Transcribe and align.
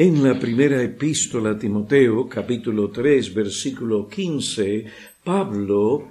En 0.00 0.22
la 0.22 0.38
primera 0.38 0.80
epístola 0.80 1.50
a 1.50 1.58
Timoteo, 1.58 2.28
capítulo 2.28 2.88
3, 2.88 3.34
versículo 3.34 4.06
15, 4.06 4.84
Pablo 5.24 6.06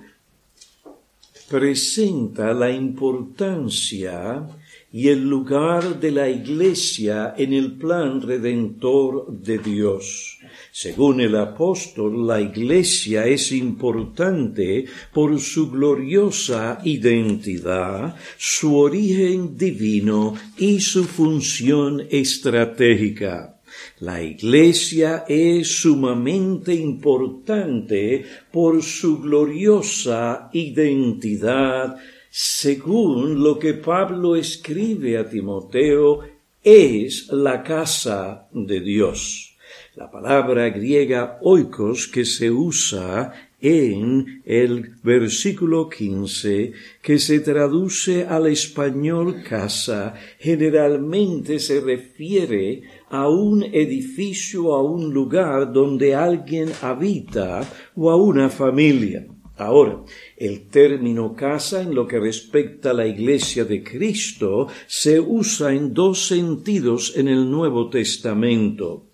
presenta 1.50 2.54
la 2.54 2.70
importancia 2.70 4.46
y 4.92 5.08
el 5.08 5.30
lugar 5.30 6.02
de 6.02 6.12
la 6.12 6.28
Iglesia 6.28 7.34
en 7.38 7.54
el 7.54 7.78
plan 7.78 8.22
redentor 8.22 9.32
de 9.32 9.58
Dios. 9.58 10.38
Según 10.74 11.22
el 11.22 11.38
apóstol, 11.38 12.28
la 12.28 12.42
Iglesia 12.42 13.26
es 13.26 13.54
importante 13.54 14.84
por 15.14 15.40
su 15.40 15.72
gloriosa 15.72 16.82
identidad, 16.84 18.18
su 18.38 18.78
origen 18.78 19.58
divino 19.58 20.36
y 20.58 20.82
su 20.82 21.06
función 21.06 22.06
estratégica. 22.12 23.57
La 24.00 24.22
Iglesia 24.22 25.26
es 25.28 25.82
sumamente 25.82 26.72
importante 26.72 28.24
por 28.52 28.84
su 28.84 29.20
gloriosa 29.20 30.50
identidad, 30.54 31.98
según 32.30 33.42
lo 33.42 33.58
que 33.58 33.74
Pablo 33.74 34.36
escribe 34.36 35.18
a 35.18 35.28
Timoteo, 35.28 36.20
es 36.64 37.30
la 37.30 37.64
casa 37.64 38.48
de 38.52 38.82
Dios. 38.82 39.58
La 39.96 40.12
palabra 40.12 40.70
griega 40.70 41.40
oikos 41.42 42.08
que 42.08 42.24
se 42.24 42.52
usa 42.52 43.34
en 43.60 44.44
el 44.46 44.92
versículo 45.02 45.90
15, 45.90 46.72
que 47.02 47.18
se 47.18 47.40
traduce 47.40 48.26
al 48.26 48.46
español 48.46 49.42
casa, 49.42 50.14
generalmente 50.38 51.58
se 51.58 51.82
refiere 51.82 52.84
a 53.10 53.30
un 53.30 53.64
edificio, 53.64 54.74
a 54.74 54.82
un 54.82 55.14
lugar 55.14 55.72
donde 55.72 56.16
alguien 56.16 56.72
habita 56.82 57.62
o 57.96 58.12
a 58.12 58.16
una 58.16 58.50
familia. 58.50 59.28
Ahora, 59.58 60.04
el 60.36 60.68
término 60.68 61.36
casa 61.36 61.82
en 61.82 61.96
lo 61.96 62.08
que 62.08 62.20
respecta 62.20 62.92
a 62.92 62.94
la 62.94 63.08
iglesia 63.08 63.66
de 63.66 63.84
Cristo 63.84 64.68
se 64.86 65.20
usa 65.20 65.74
en 65.74 65.94
dos 65.94 66.28
sentidos 66.28 67.14
en 67.16 67.28
el 67.28 67.50
Nuevo 67.50 67.90
Testamento. 67.90 69.08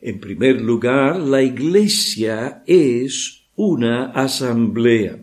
En 0.00 0.20
primer 0.20 0.60
lugar, 0.60 1.18
la 1.18 1.42
iglesia 1.42 2.62
es 2.66 3.48
una 3.56 4.12
asamblea. 4.12 5.18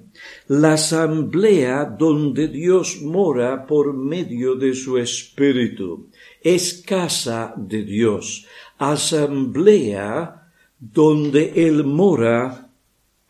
La 0.48 0.74
asamblea 0.74 1.86
donde 1.86 2.50
Dios 2.50 3.02
mora 3.02 3.66
por 3.66 3.94
medio 3.94 4.56
de 4.56 4.74
su 4.74 4.98
Espíritu 4.98 6.10
es 6.56 6.82
casa 6.86 7.54
de 7.58 7.84
Dios, 7.84 8.46
asamblea 8.78 10.50
donde 10.80 11.52
Él 11.68 11.84
mora 11.84 12.70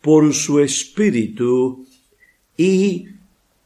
por 0.00 0.32
su 0.32 0.60
espíritu 0.60 1.84
y 2.56 3.06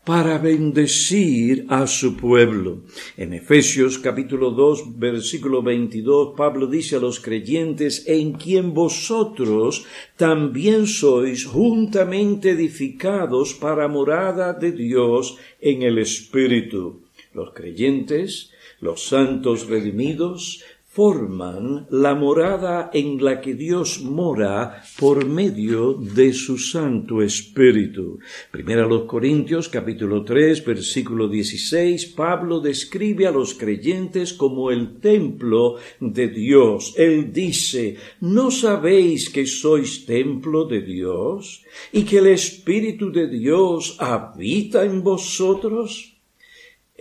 para 0.05 0.39
bendecir 0.39 1.67
a 1.69 1.87
su 1.87 2.17
pueblo. 2.17 2.85
En 3.19 3.35
Efesios 3.35 3.99
capítulo 3.99 4.53
2 4.53 4.99
versículo 4.99 5.63
22 5.63 6.35
Pablo 6.35 6.67
dice 6.67 6.97
a 6.97 7.01
los 7.01 7.21
creyentes 7.21 8.05
en 8.09 8.33
quien 8.33 8.73
vosotros 8.73 9.85
también 10.17 10.87
sois 10.87 11.45
juntamente 11.45 12.53
edificados 12.53 13.53
para 13.53 13.87
morada 13.87 14.55
de 14.55 14.73
Dios 14.73 15.37
en 15.61 15.83
el 15.83 15.99
espíritu. 15.99 17.03
Los 17.35 17.53
creyentes 17.53 18.52
los 18.83 19.07
santos 19.07 19.69
redimidos 19.69 20.63
forman 20.85 21.87
la 21.89 22.15
morada 22.15 22.91
en 22.93 23.25
la 23.25 23.41
que 23.41 23.55
Dios 23.55 24.03
mora 24.03 24.83
por 24.99 25.25
medio 25.25 25.95
de 25.95 26.35
su 26.35 26.59
Santo 26.59 27.23
Espíritu. 27.23 28.19
Primero 28.51 28.85
a 28.85 28.89
los 28.89 29.05
Corintios 29.05 29.71
capítulo 29.71 30.23
3 30.23 30.65
versículo 30.67 31.29
16 31.29 32.07
Pablo 32.15 32.61
describe 32.61 33.27
a 33.27 33.31
los 33.31 33.55
creyentes 33.55 34.35
como 34.35 34.71
el 34.71 35.01
templo 35.01 35.77
de 35.99 36.29
Dios. 36.29 36.93
Él 36.99 37.33
dice, 37.33 37.97
¿no 38.21 38.51
sabéis 38.51 39.31
que 39.31 39.47
sois 39.47 40.05
templo 40.05 40.67
de 40.67 40.83
Dios 40.83 41.63
y 41.91 42.03
que 42.03 42.19
el 42.19 42.27
Espíritu 42.27 43.11
de 43.11 43.29
Dios 43.29 43.97
habita 43.99 44.85
en 44.85 45.03
vosotros? 45.03 46.12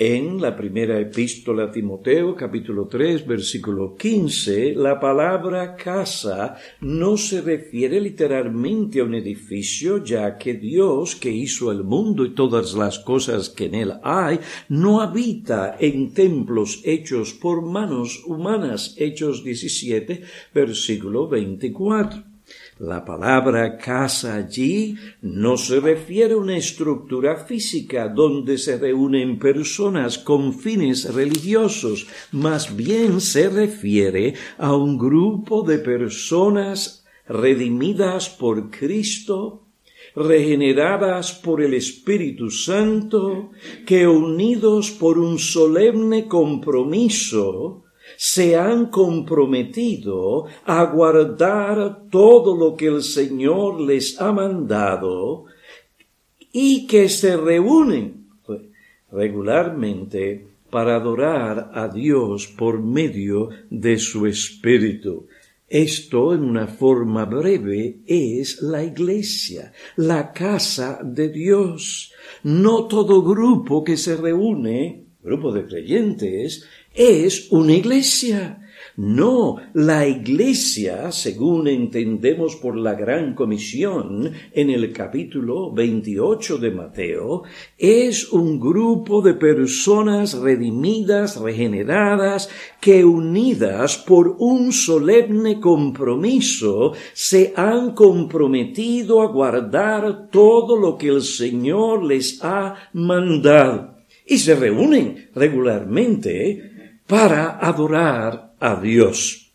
En 0.04 0.42
la 0.42 0.56
primera 0.56 1.00
epístola 1.00 1.66
a 1.66 1.72
Timoteo, 1.72 2.36
capítulo 2.36 2.88
3, 2.88 3.28
versículo 3.28 3.96
15, 3.96 4.74
la 4.74 5.00
palabra 5.00 5.76
casa 5.76 6.56
no 6.80 7.18
se 7.18 7.40
refiere 7.40 8.02
literalmente 8.02 9.00
a 9.00 9.04
un 9.04 9.14
edificio, 9.14 10.04
ya 10.04 10.40
que 10.40 10.56
Dios, 10.56 11.16
que 11.16 11.30
hizo 11.30 11.72
el 11.72 11.84
mundo 11.84 12.26
y 12.26 12.34
todas 12.34 12.74
las 12.74 12.98
cosas 12.98 13.50
que 13.50 13.66
en 13.66 13.76
él 13.76 13.94
hay, 14.02 14.40
no 14.70 15.02
habita 15.02 15.78
en 15.80 16.16
templos 16.16 16.82
hechos 16.84 17.36
por 17.36 17.62
manos 17.62 18.24
humanas. 18.26 18.96
Hechos 18.98 19.44
17, 19.44 20.24
versículo 20.52 21.28
24. 21.28 22.31
La 22.82 23.06
palabra 23.06 23.78
casa 23.78 24.38
allí 24.38 24.96
no 25.22 25.56
se 25.56 25.80
refiere 25.80 26.34
a 26.34 26.38
una 26.38 26.58
estructura 26.58 27.46
física 27.46 28.10
donde 28.10 28.58
se 28.58 28.80
reúnen 28.80 29.38
personas 29.38 30.18
con 30.18 30.52
fines 30.52 31.14
religiosos, 31.14 32.08
más 32.32 32.76
bien 32.76 33.22
se 33.22 33.50
refiere 33.50 34.34
a 34.58 34.76
un 34.76 34.98
grupo 34.98 35.62
de 35.62 35.78
personas 35.78 37.06
redimidas 37.28 38.30
por 38.30 38.72
Cristo, 38.72 39.68
regeneradas 40.16 41.34
por 41.34 41.62
el 41.62 41.76
Espíritu 41.76 42.50
Santo, 42.50 43.52
que 43.86 44.08
unidos 44.08 44.90
por 44.90 45.20
un 45.20 45.38
solemne 45.38 46.28
compromiso 46.28 47.84
se 48.24 48.56
han 48.56 48.92
comprometido 48.92 50.46
a 50.66 50.86
guardar 50.86 52.04
todo 52.12 52.56
lo 52.56 52.78
que 52.78 52.86
el 52.86 53.02
Señor 53.02 53.82
les 53.82 54.22
ha 54.22 54.32
mandado 54.32 55.46
y 56.54 56.86
que 56.86 57.10
se 57.10 57.36
reúnen 57.36 58.28
regularmente 59.12 60.46
para 60.70 60.98
adorar 60.98 61.72
a 61.74 61.88
Dios 61.88 62.46
por 62.46 62.80
medio 62.80 63.50
de 63.72 63.98
su 63.98 64.28
Espíritu. 64.28 65.26
Esto, 65.68 66.36
en 66.36 66.44
una 66.44 66.68
forma 66.68 67.26
breve, 67.26 68.02
es 68.06 68.62
la 68.62 68.84
iglesia, 68.84 69.74
la 69.96 70.32
casa 70.32 71.00
de 71.04 71.30
Dios. 71.30 72.14
No 72.44 72.86
todo 72.86 73.24
grupo 73.24 73.84
que 73.84 73.98
se 73.98 74.16
reúne, 74.16 75.06
grupo 75.24 75.52
de 75.52 75.66
creyentes, 75.66 76.68
es 76.94 77.52
una 77.52 77.74
iglesia. 77.74 78.58
No, 78.98 79.56
la 79.74 80.06
iglesia, 80.06 81.14
según 81.14 81.68
entendemos 81.70 82.58
por 82.58 82.76
la 82.76 82.94
gran 82.94 83.34
comisión 83.36 84.32
en 84.52 84.70
el 84.70 84.92
capítulo 84.92 85.72
28 85.72 86.58
de 86.58 86.72
Mateo, 86.72 87.44
es 87.78 88.32
un 88.34 88.60
grupo 88.60 89.22
de 89.22 89.36
personas 89.36 90.34
redimidas, 90.34 91.40
regeneradas, 91.40 92.50
que 92.82 93.06
unidas 93.06 93.98
por 93.98 94.36
un 94.40 94.74
solemne 94.74 95.62
compromiso 95.62 96.92
se 97.14 97.54
han 97.56 97.94
comprometido 97.94 99.22
a 99.22 99.28
guardar 99.28 100.30
todo 100.30 100.76
lo 100.76 100.98
que 100.98 101.08
el 101.08 101.22
Señor 101.22 102.04
les 102.04 102.44
ha 102.44 102.76
mandado. 102.92 103.96
Y 104.26 104.38
se 104.38 104.56
reúnen 104.56 105.30
regularmente 105.34 106.71
para 107.12 107.60
adorar 107.60 108.56
a 108.58 108.80
Dios. 108.80 109.52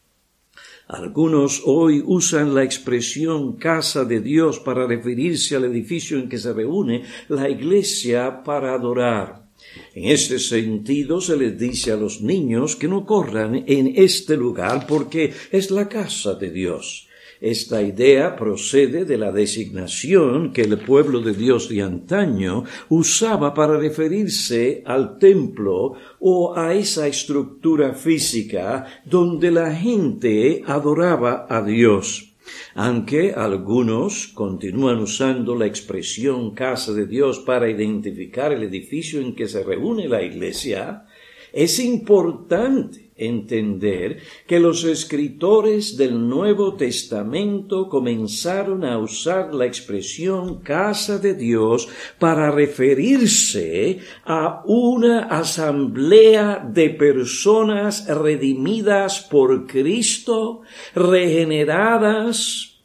Algunos 0.89 1.63
hoy 1.65 2.03
usan 2.05 2.55
la 2.55 2.63
expresión 2.63 3.57
casa 3.57 4.05
de 4.05 4.21
Dios 4.21 4.59
para 4.59 4.87
referirse 4.87 5.57
al 5.57 5.65
edificio 5.65 6.19
en 6.19 6.29
que 6.29 6.37
se 6.37 6.53
reúne 6.53 7.05
la 7.29 7.49
iglesia 7.49 8.43
para 8.45 8.75
adorar. 8.75 9.47
En 9.95 10.05
este 10.05 10.39
sentido 10.39 11.19
se 11.23 11.35
les 11.35 11.59
dice 11.59 11.93
a 11.93 11.97
los 11.97 12.21
niños 12.21 12.77
que 12.77 12.89
no 12.89 13.07
corran 13.07 13.65
en 13.67 13.95
este 13.97 14.37
lugar 14.37 14.87
porque 14.87 15.33
es 15.51 15.71
la 15.71 15.89
casa 15.89 16.35
de 16.35 16.51
Dios. 16.51 17.06
Esta 17.41 17.83
idea 17.83 18.35
procede 18.35 19.05
de 19.05 19.19
la 19.19 19.31
designación 19.31 20.53
que 20.53 20.63
el 20.63 20.79
pueblo 20.79 21.21
de 21.21 21.35
Dios 21.35 21.69
de 21.69 21.83
antaño 21.83 22.65
usaba 22.89 23.53
para 23.53 23.77
referirse 23.77 24.83
al 24.87 25.19
templo 25.19 25.95
o 26.19 26.57
a 26.57 26.73
esa 26.75 27.07
estructura 27.07 27.93
física 27.93 28.87
donde 29.05 29.51
la 29.51 29.75
gente 29.75 30.63
adoraba 30.67 31.47
a 31.49 31.63
Dios. 31.63 32.33
Aunque 32.75 33.33
algunos 33.33 34.29
continúan 34.29 35.01
usando 35.01 35.55
la 35.55 35.67
expresión 35.67 36.53
casa 36.53 36.93
de 36.93 37.07
Dios 37.07 37.41
para 37.41 37.69
identificar 37.69 38.53
el 38.53 38.63
edificio 38.63 39.21
en 39.21 39.35
que 39.35 39.49
se 39.49 39.63
reúne 39.63 40.09
la 40.09 40.23
iglesia, 40.23 41.05
es 41.53 41.81
importante 41.81 43.06
entender 43.17 44.19
que 44.47 44.61
los 44.61 44.85
escritores 44.85 45.97
del 45.97 46.29
Nuevo 46.29 46.75
Testamento 46.75 47.89
comenzaron 47.89 48.85
a 48.85 48.99
usar 48.99 49.55
la 49.55 49.67
expresión 49.67 50.61
casa 50.61 51.19
de 51.19 51.35
Dios 51.35 51.89
para 52.19 52.51
referirse 52.51 54.01
a 54.25 54.63
una 54.67 55.25
asamblea 55.25 56.69
de 56.73 56.91
personas 56.91 58.07
redimidas 58.07 59.21
por 59.21 59.67
Cristo, 59.67 60.63
regeneradas 60.95 62.77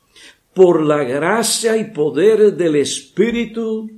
por 0.54 0.82
la 0.84 1.04
gracia 1.04 1.78
y 1.78 1.92
poder 1.92 2.56
del 2.56 2.76
Espíritu, 2.76 3.90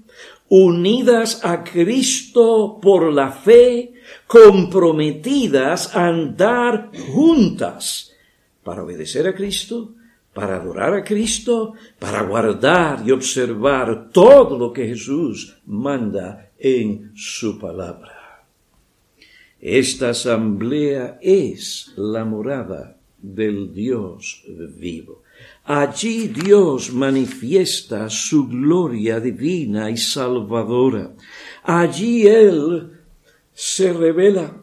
unidas 0.50 1.44
a 1.44 1.64
Cristo 1.64 2.80
por 2.82 3.12
la 3.12 3.32
fe, 3.32 3.93
comprometidas 4.34 5.96
a 5.96 6.08
andar 6.08 6.90
juntas 7.14 8.12
para 8.64 8.82
obedecer 8.82 9.28
a 9.28 9.36
Cristo, 9.36 9.94
para 10.34 10.56
adorar 10.56 10.96
a 10.96 11.04
Cristo, 11.04 11.74
para 12.00 12.24
guardar 12.24 13.04
y 13.06 13.12
observar 13.12 14.10
todo 14.10 14.58
lo 14.58 14.74
que 14.74 14.88
Jesús 14.88 15.56
manda 15.68 16.50
en 16.58 17.12
su 17.14 17.60
palabra. 17.60 18.44
Esta 19.62 20.10
asamblea 20.10 21.20
es 21.22 21.94
la 21.96 22.26
morada 22.26 22.98
del 23.22 23.72
Dios 23.72 24.44
vivo. 24.48 25.22
Allí 25.66 26.30
Dios 26.30 26.92
manifiesta 26.92 28.10
su 28.10 28.48
gloria 28.48 29.20
divina 29.20 29.92
y 29.92 29.98
salvadora. 29.98 31.12
Allí 31.64 32.26
Él 32.26 33.03
se 33.54 33.94
revela. 33.94 34.60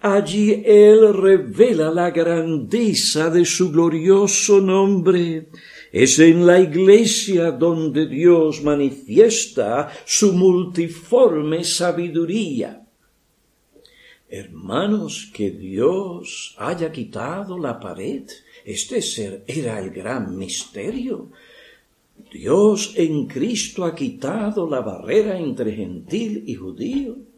Allí 0.00 0.62
Él 0.64 1.12
revela 1.12 1.90
la 1.90 2.10
grandeza 2.10 3.28
de 3.28 3.44
su 3.44 3.70
glorioso 3.70 4.60
nombre. 4.60 5.48
Es 5.92 6.18
en 6.18 6.46
la 6.46 6.58
iglesia 6.58 7.50
donde 7.50 8.06
Dios 8.06 8.62
manifiesta 8.62 9.92
su 10.06 10.32
multiforme 10.32 11.64
sabiduría. 11.64 12.86
Hermanos, 14.26 15.30
que 15.34 15.50
Dios 15.50 16.54
haya 16.56 16.90
quitado 16.90 17.58
la 17.58 17.78
pared. 17.78 18.22
Este 18.64 19.02
ser 19.02 19.44
era 19.46 19.78
el 19.80 19.90
gran 19.90 20.34
misterio. 20.38 21.30
Dios 22.32 22.94
en 22.96 23.26
Cristo 23.26 23.84
ha 23.84 23.94
quitado 23.94 24.70
la 24.70 24.80
barrera 24.80 25.38
entre 25.38 25.74
gentil 25.74 26.44
y 26.46 26.54
judío 26.54 27.29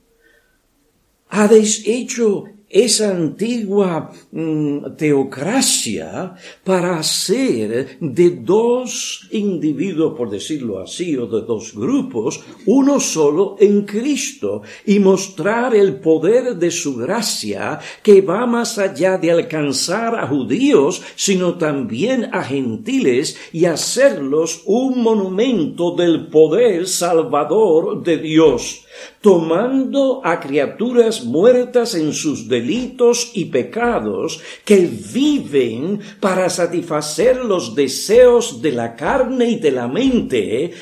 habéis 1.33 1.87
hecho 1.87 2.45
esa 2.69 3.11
antigua 3.11 4.11
mm, 4.33 4.97
teocracia 4.97 6.35
para 6.65 6.99
hacer 6.99 7.99
de 8.01 8.31
dos 8.31 9.29
individuos, 9.31 10.15
por 10.17 10.31
decirlo 10.31 10.81
así, 10.81 11.17
o 11.17 11.27
de 11.27 11.43
dos 11.43 11.75
grupos, 11.75 12.41
uno 12.65 12.99
solo 12.99 13.57
en 13.61 13.83
Cristo 13.83 14.63
y 14.87 14.99
mostrar 14.99 15.75
el 15.75 16.01
poder 16.01 16.57
de 16.57 16.71
su 16.71 16.97
gracia 16.97 17.79
que 18.03 18.23
va 18.23 18.47
más 18.47 18.79
allá 18.79 19.19
de 19.19 19.31
alcanzar 19.31 20.15
a 20.15 20.27
judíos, 20.27 21.03
sino 21.15 21.59
también 21.59 22.31
a 22.33 22.43
gentiles 22.43 23.37
y 23.53 23.67
hacerlos 23.67 24.63
un 24.65 25.03
monumento 25.03 25.95
del 25.95 26.29
poder 26.29 26.89
salvador 26.89 28.03
de 28.03 28.17
Dios 28.17 28.87
tomando 29.21 30.21
a 30.25 30.41
criaturas 30.41 31.25
muertas 31.25 31.95
en 31.95 32.13
sus 32.13 32.49
delitos 32.49 33.31
y 33.35 33.47
pecados, 33.47 34.41
que 34.65 34.87
viven 34.87 36.01
para 36.21 36.51
satisfacer 36.51 37.37
los 37.37 37.75
deseos 37.75 38.61
de 38.63 38.73
la 38.73 38.95
carne 38.97 39.51
y 39.51 39.59
de 39.59 39.71
la 39.71 39.89
mente, 39.89 40.73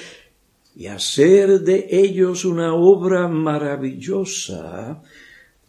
y 0.76 0.86
hacer 0.86 1.60
de 1.60 1.86
ellos 1.90 2.44
una 2.44 2.74
obra 2.74 3.28
maravillosa 3.28 5.02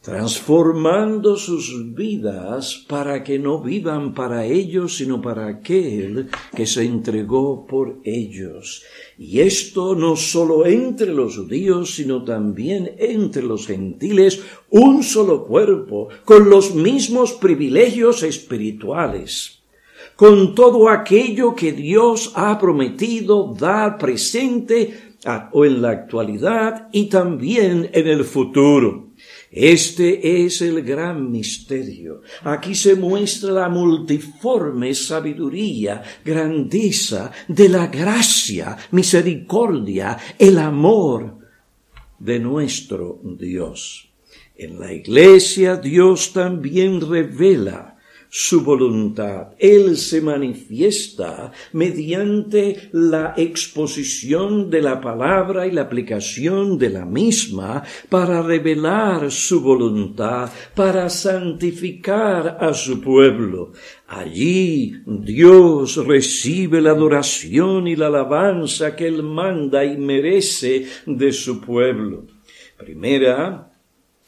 transformando 0.01 1.37
sus 1.37 1.93
vidas 1.93 2.83
para 2.87 3.23
que 3.23 3.37
no 3.37 3.61
vivan 3.61 4.15
para 4.15 4.45
ellos, 4.45 4.97
sino 4.97 5.21
para 5.21 5.47
aquel 5.47 6.27
que 6.55 6.65
se 6.65 6.83
entregó 6.83 7.67
por 7.67 7.99
ellos. 8.03 8.83
Y 9.19 9.41
esto 9.41 9.93
no 9.93 10.15
solo 10.15 10.65
entre 10.65 11.13
los 11.13 11.37
judíos, 11.37 11.93
sino 11.93 12.23
también 12.23 12.95
entre 12.97 13.43
los 13.43 13.67
gentiles, 13.67 14.41
un 14.71 15.03
solo 15.03 15.45
cuerpo, 15.45 16.09
con 16.25 16.49
los 16.49 16.73
mismos 16.73 17.33
privilegios 17.33 18.23
espirituales 18.23 19.59
con 20.15 20.53
todo 20.53 20.89
aquello 20.89 21.55
que 21.55 21.71
Dios 21.71 22.33
ha 22.35 22.59
prometido 22.59 23.55
dar 23.57 23.97
presente 23.97 25.15
o 25.51 25.65
en 25.65 25.81
la 25.81 25.89
actualidad 25.89 26.89
y 26.91 27.05
también 27.05 27.89
en 27.91 28.07
el 28.07 28.23
futuro. 28.23 29.10
Este 29.51 30.45
es 30.45 30.61
el 30.61 30.81
gran 30.81 31.29
misterio. 31.29 32.21
Aquí 32.43 32.73
se 32.73 32.95
muestra 32.95 33.51
la 33.51 33.69
multiforme 33.69 34.95
sabiduría, 34.95 36.01
grandeza 36.23 37.33
de 37.49 37.67
la 37.67 37.87
gracia, 37.87 38.77
misericordia, 38.91 40.17
el 40.39 40.57
amor 40.57 41.37
de 42.17 42.39
nuestro 42.39 43.19
Dios. 43.23 44.09
En 44.55 44.79
la 44.79 44.93
iglesia 44.93 45.75
Dios 45.75 46.31
también 46.31 47.01
revela 47.01 47.90
su 48.33 48.61
voluntad. 48.61 49.49
Él 49.59 49.97
se 49.97 50.21
manifiesta 50.21 51.51
mediante 51.73 52.89
la 52.93 53.33
exposición 53.35 54.69
de 54.69 54.81
la 54.81 55.01
palabra 55.01 55.67
y 55.67 55.71
la 55.71 55.81
aplicación 55.81 56.77
de 56.77 56.91
la 56.91 57.05
misma 57.05 57.83
para 58.07 58.41
revelar 58.41 59.29
su 59.29 59.59
voluntad, 59.59 60.49
para 60.73 61.09
santificar 61.09 62.57
a 62.61 62.73
su 62.73 63.01
pueblo. 63.01 63.73
Allí 64.07 64.93
Dios 65.05 65.97
recibe 65.97 66.79
la 66.79 66.91
adoración 66.91 67.85
y 67.89 67.97
la 67.97 68.07
alabanza 68.07 68.95
que 68.95 69.07
Él 69.07 69.23
manda 69.23 69.83
y 69.83 69.97
merece 69.97 70.85
de 71.05 71.33
su 71.33 71.59
pueblo. 71.59 72.27
Primera 72.77 73.73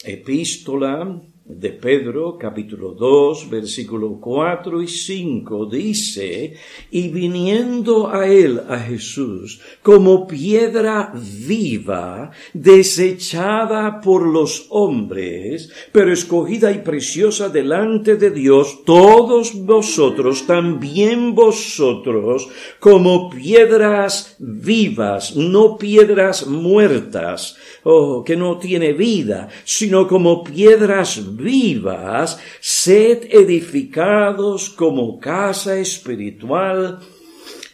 epístola 0.03 1.21
de 1.45 1.71
Pedro, 1.71 2.37
capítulo 2.37 2.93
2, 2.93 3.49
versículo 3.49 4.17
4 4.21 4.81
y 4.81 4.87
5, 4.87 5.65
dice, 5.65 6.55
y 6.89 7.09
viniendo 7.09 8.09
a 8.09 8.27
él, 8.27 8.61
a 8.69 8.79
Jesús, 8.79 9.59
como 9.81 10.25
piedra 10.25 11.13
viva, 11.13 12.31
desechada 12.53 13.99
por 13.99 14.25
los 14.25 14.67
hombres, 14.69 15.69
pero 15.91 16.13
escogida 16.13 16.71
y 16.71 16.77
preciosa 16.77 17.49
delante 17.49 18.15
de 18.15 18.31
Dios, 18.31 18.85
todos 18.85 19.53
vosotros, 19.53 20.47
también 20.47 21.35
vosotros, 21.35 22.47
como 22.79 23.29
piedras 23.29 24.37
vivas, 24.39 25.35
no 25.35 25.77
piedras 25.77 26.47
muertas, 26.47 27.57
oh, 27.83 28.23
que 28.23 28.37
no 28.37 28.57
tiene 28.59 28.93
vida, 28.93 29.49
sino 29.65 30.07
como 30.07 30.41
piedras 30.41 31.32
vivas, 31.35 32.39
sed 32.61 33.27
edificados 33.29 34.69
como 34.69 35.19
casa 35.19 35.79
espiritual 35.79 36.99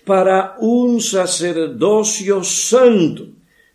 para 0.06 0.56
un 0.60 1.02
sacerdocio 1.02 2.44
santo, 2.44 3.28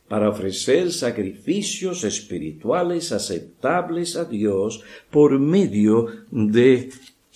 para 0.08 0.28
ofrecer 0.28 0.92
sacrificios 0.92 2.04
espirituales 2.04 3.12
aceptables 3.12 4.16
a 4.16 4.24
Dios 4.24 4.82
por 5.10 5.38
medio 5.38 6.06
de 6.30 6.90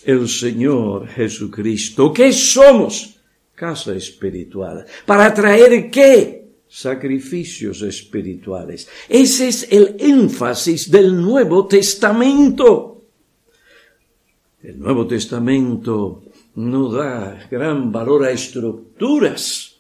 el 0.05 0.29
Señor 0.29 1.09
Jesucristo. 1.09 2.13
¿Qué 2.13 2.33
somos? 2.33 3.21
Casa 3.55 3.95
espiritual. 3.95 4.87
¿Para 5.07 5.35
traer 5.35 5.91
qué? 5.91 6.38
Sacrificios 6.69 7.83
espirituales. 7.83 8.89
Ese 9.09 9.49
es 9.49 9.69
el 9.71 9.97
énfasis 9.99 10.91
del 10.91 11.21
Nuevo 11.21 11.67
Testamento. 11.67 13.07
El 14.63 14.79
Nuevo 14.79 15.07
Testamento 15.07 16.25
no 16.57 16.91
da 16.91 17.47
gran 17.51 17.91
valor 17.93 18.25
a 18.25 18.31
estructuras, 18.31 19.77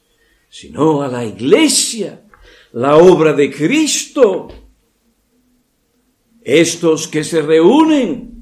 sino 0.48 1.02
a 1.02 1.08
la 1.08 1.24
iglesia, 1.24 2.24
la 2.72 2.96
obra 2.96 3.32
de 3.32 3.52
Cristo. 3.52 4.48
Estos 6.40 7.08
que 7.08 7.24
se 7.24 7.42
reúnen 7.42 8.37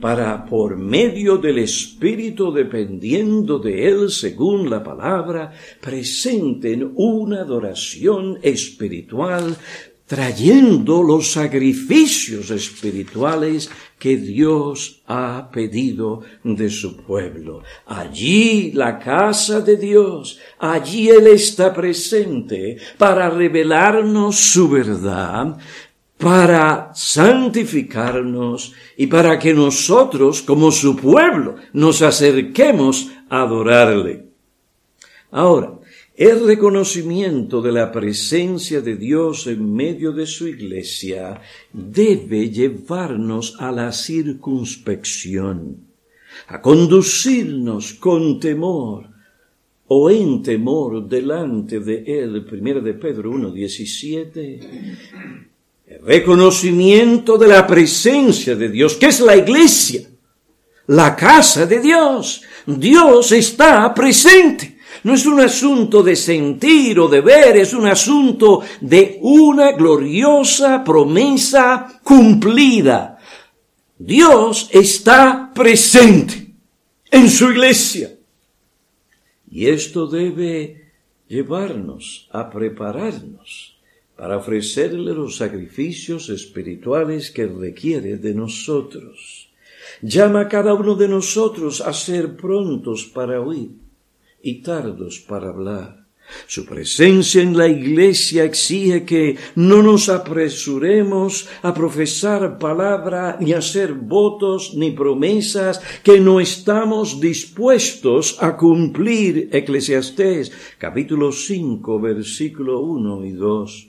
para 0.00 0.44
por 0.44 0.76
medio 0.76 1.38
del 1.38 1.58
Espíritu, 1.58 2.52
dependiendo 2.52 3.58
de 3.58 3.88
Él 3.88 4.10
según 4.10 4.70
la 4.70 4.82
palabra, 4.82 5.52
presenten 5.80 6.92
una 6.94 7.40
adoración 7.40 8.38
espiritual 8.42 9.56
trayendo 10.08 11.02
los 11.02 11.32
sacrificios 11.32 12.50
espirituales 12.50 13.70
que 13.98 14.16
Dios 14.16 15.02
ha 15.06 15.50
pedido 15.52 16.22
de 16.42 16.70
su 16.70 16.96
pueblo. 16.96 17.62
Allí 17.84 18.72
la 18.72 18.98
casa 18.98 19.60
de 19.60 19.76
Dios, 19.76 20.38
allí 20.58 21.10
Él 21.10 21.26
está 21.26 21.74
presente 21.74 22.78
para 22.96 23.28
revelarnos 23.28 24.36
su 24.36 24.70
verdad, 24.70 25.58
para 26.18 26.90
santificarnos 26.94 28.74
y 28.96 29.06
para 29.06 29.38
que 29.38 29.54
nosotros, 29.54 30.42
como 30.42 30.72
su 30.72 30.96
pueblo, 30.96 31.54
nos 31.72 32.02
acerquemos 32.02 33.12
a 33.28 33.42
adorarle. 33.42 34.24
Ahora, 35.30 35.78
el 36.16 36.44
reconocimiento 36.44 37.62
de 37.62 37.70
la 37.70 37.92
presencia 37.92 38.80
de 38.80 38.96
Dios 38.96 39.46
en 39.46 39.72
medio 39.72 40.10
de 40.10 40.26
su 40.26 40.48
iglesia 40.48 41.40
debe 41.72 42.50
llevarnos 42.50 43.54
a 43.60 43.70
la 43.70 43.92
circunspección, 43.92 45.76
a 46.48 46.60
conducirnos 46.60 47.94
con 47.94 48.40
temor 48.40 49.06
o 49.86 50.10
en 50.10 50.42
temor 50.42 51.08
delante 51.08 51.78
de 51.78 52.02
Él. 52.04 52.44
Primero 52.44 52.80
de 52.80 52.94
Pedro 52.94 53.32
1.17. 53.32 55.47
El 55.88 56.02
reconocimiento 56.02 57.38
de 57.38 57.48
la 57.48 57.66
presencia 57.66 58.54
de 58.54 58.68
Dios, 58.68 58.96
que 58.96 59.06
es 59.06 59.20
la 59.20 59.34
iglesia, 59.34 60.02
la 60.88 61.16
casa 61.16 61.64
de 61.64 61.80
Dios. 61.80 62.42
Dios 62.66 63.32
está 63.32 63.94
presente. 63.94 64.78
No 65.04 65.14
es 65.14 65.24
un 65.24 65.40
asunto 65.40 66.02
de 66.02 66.14
sentir 66.14 67.00
o 67.00 67.08
de 67.08 67.22
ver, 67.22 67.56
es 67.56 67.72
un 67.72 67.86
asunto 67.86 68.60
de 68.82 69.18
una 69.22 69.72
gloriosa 69.72 70.84
promesa 70.84 72.00
cumplida. 72.02 73.18
Dios 73.96 74.68
está 74.70 75.50
presente 75.54 76.52
en 77.10 77.30
su 77.30 77.50
iglesia. 77.50 78.10
Y 79.50 79.68
esto 79.68 80.06
debe 80.06 80.92
llevarnos 81.28 82.28
a 82.30 82.50
prepararnos 82.50 83.77
para 84.18 84.36
ofrecerle 84.36 85.14
los 85.14 85.36
sacrificios 85.36 86.28
espirituales 86.28 87.30
que 87.30 87.46
requiere 87.46 88.16
de 88.16 88.34
nosotros. 88.34 89.48
Llama 90.02 90.40
a 90.40 90.48
cada 90.48 90.74
uno 90.74 90.96
de 90.96 91.06
nosotros 91.06 91.80
a 91.80 91.92
ser 91.92 92.36
prontos 92.36 93.04
para 93.04 93.40
oír 93.40 93.70
y 94.42 94.60
tardos 94.60 95.20
para 95.20 95.50
hablar. 95.50 96.08
Su 96.48 96.66
presencia 96.66 97.40
en 97.40 97.56
la 97.56 97.68
iglesia 97.68 98.42
exige 98.42 99.04
que 99.04 99.36
no 99.54 99.84
nos 99.84 100.08
apresuremos 100.08 101.48
a 101.62 101.72
profesar 101.72 102.58
palabra 102.58 103.38
ni 103.40 103.52
a 103.52 103.58
hacer 103.58 103.94
votos 103.94 104.74
ni 104.74 104.90
promesas 104.90 105.80
que 106.02 106.18
no 106.18 106.40
estamos 106.40 107.20
dispuestos 107.20 108.36
a 108.40 108.56
cumplir. 108.56 109.48
Eclesiastés 109.52 110.50
capítulo 110.76 111.30
5 111.30 112.00
versículo 112.00 112.80
1 112.80 113.24
y 113.24 113.32
2. 113.32 113.87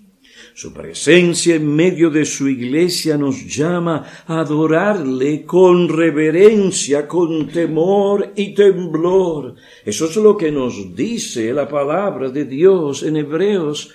Su 0.53 0.74
presencia 0.74 1.55
en 1.55 1.74
medio 1.74 2.10
de 2.10 2.25
su 2.25 2.48
iglesia 2.48 3.17
nos 3.17 3.46
llama 3.46 4.05
a 4.27 4.41
adorarle 4.41 5.46
con 5.46 5.89
reverencia, 5.89 7.08
con 7.08 7.48
temor 7.48 8.34
y 8.36 8.53
temblor. 8.53 9.55
Eso 9.86 10.05
es 10.05 10.15
lo 10.17 10.36
que 10.38 10.51
nos 10.51 10.96
dice 10.96 11.53
la 11.53 11.67
palabra 11.67 12.29
de 12.29 12.46
Dios 12.46 13.03
en 13.03 13.17
Hebreos 13.17 13.91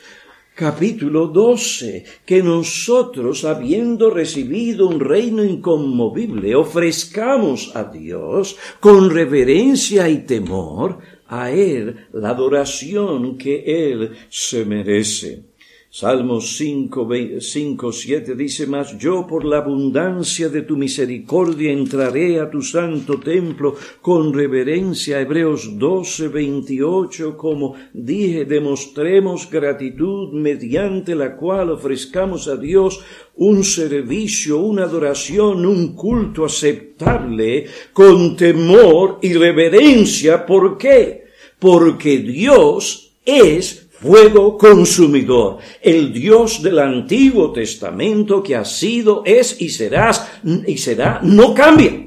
capítulo 0.54 1.26
12, 1.26 2.04
que 2.24 2.42
nosotros, 2.42 3.44
habiendo 3.44 4.10
recibido 4.10 4.86
un 4.86 5.00
reino 5.00 5.44
inconmovible, 5.44 6.54
ofrezcamos 6.54 7.74
a 7.74 7.84
Dios 7.84 8.56
con 8.78 9.10
reverencia 9.10 10.08
y 10.08 10.18
temor 10.18 10.98
a 11.26 11.50
Él 11.50 12.06
la 12.12 12.30
adoración 12.30 13.36
que 13.36 13.90
Él 13.90 14.12
se 14.28 14.64
merece. 14.64 15.53
Salmos 15.96 16.56
5, 16.56 17.08
5, 17.38 17.92
7 17.92 18.34
dice 18.34 18.66
más, 18.66 18.98
yo 18.98 19.24
por 19.28 19.44
la 19.44 19.58
abundancia 19.58 20.48
de 20.48 20.62
tu 20.62 20.76
misericordia 20.76 21.70
entraré 21.70 22.40
a 22.40 22.50
tu 22.50 22.62
santo 22.62 23.20
templo 23.20 23.76
con 24.00 24.34
reverencia. 24.34 25.20
Hebreos 25.20 25.78
12, 25.78 26.26
28, 26.30 27.36
como 27.36 27.76
dije, 27.92 28.44
demostremos 28.44 29.48
gratitud 29.48 30.32
mediante 30.32 31.14
la 31.14 31.36
cual 31.36 31.70
ofrezcamos 31.70 32.48
a 32.48 32.56
Dios 32.56 32.98
un 33.36 33.62
servicio, 33.62 34.58
una 34.58 34.86
adoración, 34.86 35.64
un 35.64 35.94
culto 35.94 36.44
aceptable 36.44 37.66
con 37.92 38.34
temor 38.34 39.20
y 39.22 39.32
reverencia. 39.34 40.44
¿Por 40.44 40.76
qué? 40.76 41.26
Porque 41.60 42.18
Dios 42.18 43.12
es 43.24 43.83
fuego 44.04 44.58
consumidor, 44.58 45.58
el 45.80 46.12
Dios 46.12 46.62
del 46.62 46.78
Antiguo 46.78 47.52
Testamento 47.52 48.42
que 48.42 48.54
ha 48.54 48.64
sido, 48.64 49.22
es 49.24 49.58
y 49.62 49.70
serás 49.70 50.30
y 50.44 50.76
será, 50.76 51.20
no 51.22 51.54
cambia. 51.54 52.04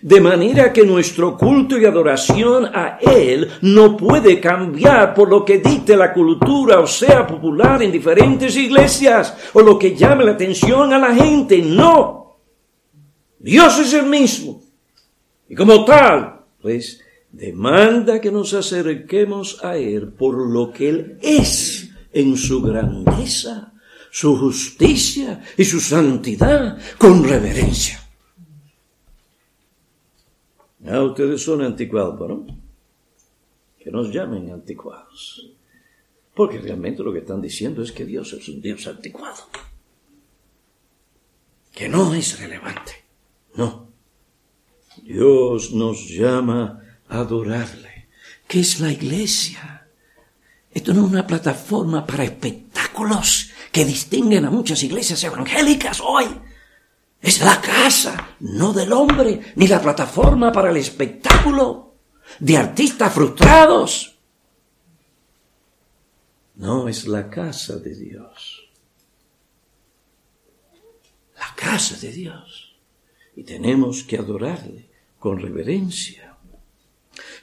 De 0.00 0.20
manera 0.20 0.72
que 0.72 0.84
nuestro 0.84 1.36
culto 1.36 1.78
y 1.78 1.84
adoración 1.84 2.66
a 2.66 2.98
Él 3.00 3.50
no 3.62 3.96
puede 3.96 4.40
cambiar 4.40 5.12
por 5.12 5.28
lo 5.28 5.44
que 5.44 5.58
dicte 5.58 5.96
la 5.96 6.14
cultura 6.14 6.80
o 6.80 6.86
sea 6.86 7.26
popular 7.26 7.82
en 7.82 7.92
diferentes 7.92 8.56
iglesias 8.56 9.36
o 9.52 9.60
lo 9.60 9.78
que 9.78 9.94
llame 9.94 10.24
la 10.24 10.32
atención 10.32 10.92
a 10.94 10.98
la 10.98 11.14
gente. 11.14 11.60
No. 11.60 12.38
Dios 13.38 13.78
es 13.80 13.92
el 13.92 14.06
mismo. 14.06 14.62
Y 15.48 15.54
como 15.54 15.84
tal, 15.84 16.42
pues 16.62 17.00
demanda 17.38 18.20
que 18.20 18.32
nos 18.32 18.52
acerquemos 18.52 19.64
a 19.64 19.76
Él 19.76 20.12
por 20.12 20.34
lo 20.36 20.72
que 20.72 20.88
Él 20.88 21.18
es 21.22 21.88
en 22.12 22.36
su 22.36 22.60
grandeza, 22.60 23.72
su 24.10 24.36
justicia 24.36 25.42
y 25.56 25.64
su 25.64 25.80
santidad 25.80 26.78
con 26.98 27.22
reverencia. 27.22 28.02
Ya 30.80 31.02
ustedes 31.02 31.42
son 31.42 31.62
anticuados, 31.62 32.28
¿no? 32.28 32.46
Que 33.78 33.90
nos 33.90 34.12
llamen 34.12 34.50
anticuados. 34.50 35.52
Porque 36.34 36.58
realmente 36.58 37.02
lo 37.02 37.12
que 37.12 37.20
están 37.20 37.42
diciendo 37.42 37.82
es 37.82 37.92
que 37.92 38.04
Dios 38.04 38.32
es 38.32 38.48
un 38.48 38.60
Dios 38.60 38.86
anticuado. 38.86 39.42
Que 41.72 41.88
no 41.88 42.14
es 42.14 42.40
relevante. 42.40 42.92
No. 43.54 43.88
Dios 45.02 45.72
nos 45.72 46.08
llama 46.08 46.82
adorarle. 47.08 48.08
¿Qué 48.46 48.60
es 48.60 48.80
la 48.80 48.90
iglesia? 48.90 49.86
Esto 50.70 50.94
no 50.94 51.06
es 51.06 51.12
una 51.12 51.26
plataforma 51.26 52.06
para 52.06 52.24
espectáculos 52.24 53.50
que 53.72 53.84
distinguen 53.84 54.44
a 54.44 54.50
muchas 54.50 54.82
iglesias 54.82 55.22
evangélicas 55.24 56.00
hoy. 56.00 56.26
Es 57.20 57.40
la 57.40 57.60
casa, 57.60 58.36
no 58.40 58.72
del 58.72 58.92
hombre, 58.92 59.52
ni 59.56 59.66
la 59.66 59.80
plataforma 59.80 60.52
para 60.52 60.70
el 60.70 60.76
espectáculo 60.76 61.94
de 62.38 62.56
artistas 62.56 63.12
frustrados. 63.12 64.18
No, 66.54 66.88
es 66.88 67.06
la 67.06 67.28
casa 67.28 67.76
de 67.76 67.94
Dios. 67.94 68.68
La 71.36 71.54
casa 71.54 71.96
de 71.96 72.12
Dios. 72.12 72.76
Y 73.36 73.44
tenemos 73.44 74.02
que 74.02 74.18
adorarle 74.18 74.88
con 75.18 75.38
reverencia. 75.38 76.27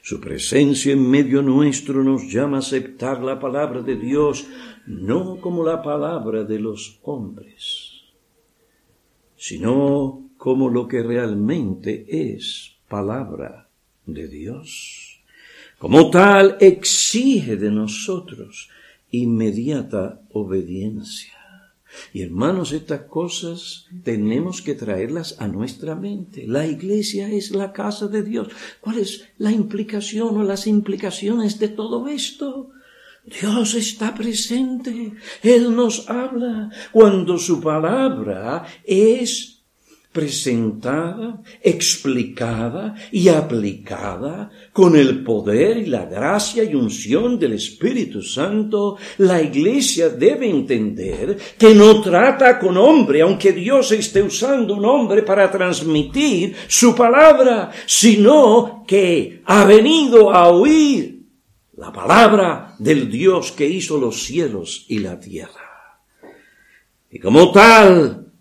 Su 0.05 0.21
presencia 0.21 0.93
en 0.93 1.09
medio 1.09 1.41
nuestro 1.41 2.03
nos 2.03 2.31
llama 2.31 2.57
a 2.57 2.59
aceptar 2.59 3.23
la 3.23 3.39
palabra 3.39 3.81
de 3.81 3.95
Dios 3.95 4.45
no 4.85 5.41
como 5.41 5.63
la 5.65 5.81
palabra 5.81 6.43
de 6.43 6.59
los 6.59 6.99
hombres, 7.01 8.03
sino 9.35 10.29
como 10.37 10.69
lo 10.69 10.87
que 10.87 11.01
realmente 11.01 12.05
es 12.07 12.75
palabra 12.87 13.67
de 14.05 14.27
Dios. 14.27 15.23
Como 15.79 16.11
tal, 16.11 16.57
exige 16.59 17.55
de 17.55 17.71
nosotros 17.71 18.69
inmediata 19.09 20.21
obediencia. 20.33 21.34
Y 22.13 22.21
hermanos, 22.21 22.71
estas 22.71 23.01
cosas 23.01 23.87
tenemos 24.03 24.61
que 24.61 24.75
traerlas 24.75 25.35
a 25.39 25.47
nuestra 25.47 25.95
mente. 25.95 26.45
La 26.47 26.65
iglesia 26.65 27.29
es 27.29 27.51
la 27.51 27.73
casa 27.73 28.07
de 28.07 28.23
Dios. 28.23 28.49
¿Cuál 28.81 28.99
es 28.99 29.25
la 29.37 29.51
implicación 29.51 30.37
o 30.37 30.43
las 30.43 30.67
implicaciones 30.67 31.59
de 31.59 31.69
todo 31.69 32.07
esto? 32.07 32.71
Dios 33.25 33.73
está 33.73 34.13
presente. 34.13 35.13
Él 35.41 35.75
nos 35.75 36.09
habla 36.09 36.69
cuando 36.91 37.37
su 37.37 37.59
palabra 37.59 38.65
es 38.83 39.54
presentada, 40.15 41.41
explicada 41.61 42.95
y 43.11 43.27
aplicada 43.27 44.49
con 44.71 44.95
el 44.95 45.25
poder 45.25 45.75
y 45.75 45.87
la 45.87 46.05
gracia 46.05 46.63
y 46.63 46.73
unción 46.73 47.37
del 47.37 47.51
Espíritu 47.51 48.21
Santo, 48.21 48.95
la 49.17 49.41
Iglesia 49.41 50.07
debe 50.07 50.49
entender 50.49 51.37
que 51.57 51.75
no 51.75 51.99
trata 51.99 52.57
con 52.57 52.77
hombre, 52.77 53.23
aunque 53.23 53.51
Dios 53.51 53.91
esté 53.91 54.21
usando 54.21 54.75
un 54.75 54.85
hombre 54.85 55.21
para 55.21 55.51
transmitir 55.51 56.55
su 56.69 56.95
palabra, 56.95 57.71
sino 57.85 58.85
que 58.87 59.41
ha 59.43 59.65
venido 59.65 60.31
a 60.31 60.47
oír 60.47 61.23
la 61.75 61.91
palabra 61.91 62.73
del 62.79 63.11
Dios 63.11 63.51
que 63.51 63.67
hizo 63.67 63.97
los 63.97 64.23
cielos 64.23 64.85
y 64.87 64.99
la 64.99 65.19
tierra. 65.19 65.99
Y 67.11 67.19
como 67.19 67.51
tal, 67.51 68.31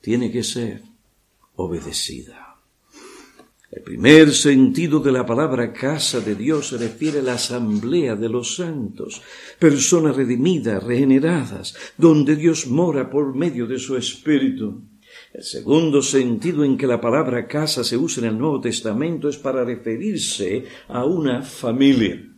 tiene 0.00 0.30
que 0.30 0.44
ser 0.44 0.91
obedecida. 1.56 2.52
El 3.72 3.82
primer 3.82 4.34
sentido 4.34 5.00
de 5.00 5.10
la 5.10 5.24
palabra 5.24 5.72
casa 5.72 6.20
de 6.20 6.34
Dios 6.34 6.68
se 6.68 6.76
refiere 6.76 7.20
a 7.20 7.22
la 7.22 7.34
asamblea 7.34 8.14
de 8.16 8.28
los 8.28 8.56
santos, 8.56 9.22
personas 9.58 10.14
redimidas, 10.14 10.84
regeneradas, 10.84 11.74
donde 11.96 12.36
Dios 12.36 12.66
mora 12.66 13.08
por 13.08 13.34
medio 13.34 13.66
de 13.66 13.78
su 13.78 13.96
Espíritu. 13.96 14.82
El 15.32 15.42
segundo 15.42 16.02
sentido 16.02 16.64
en 16.64 16.76
que 16.76 16.86
la 16.86 17.00
palabra 17.00 17.48
casa 17.48 17.82
se 17.82 17.96
usa 17.96 18.22
en 18.22 18.34
el 18.34 18.38
Nuevo 18.38 18.60
Testamento 18.60 19.30
es 19.30 19.38
para 19.38 19.64
referirse 19.64 20.64
a 20.88 21.06
una 21.06 21.40
familia. 21.40 22.28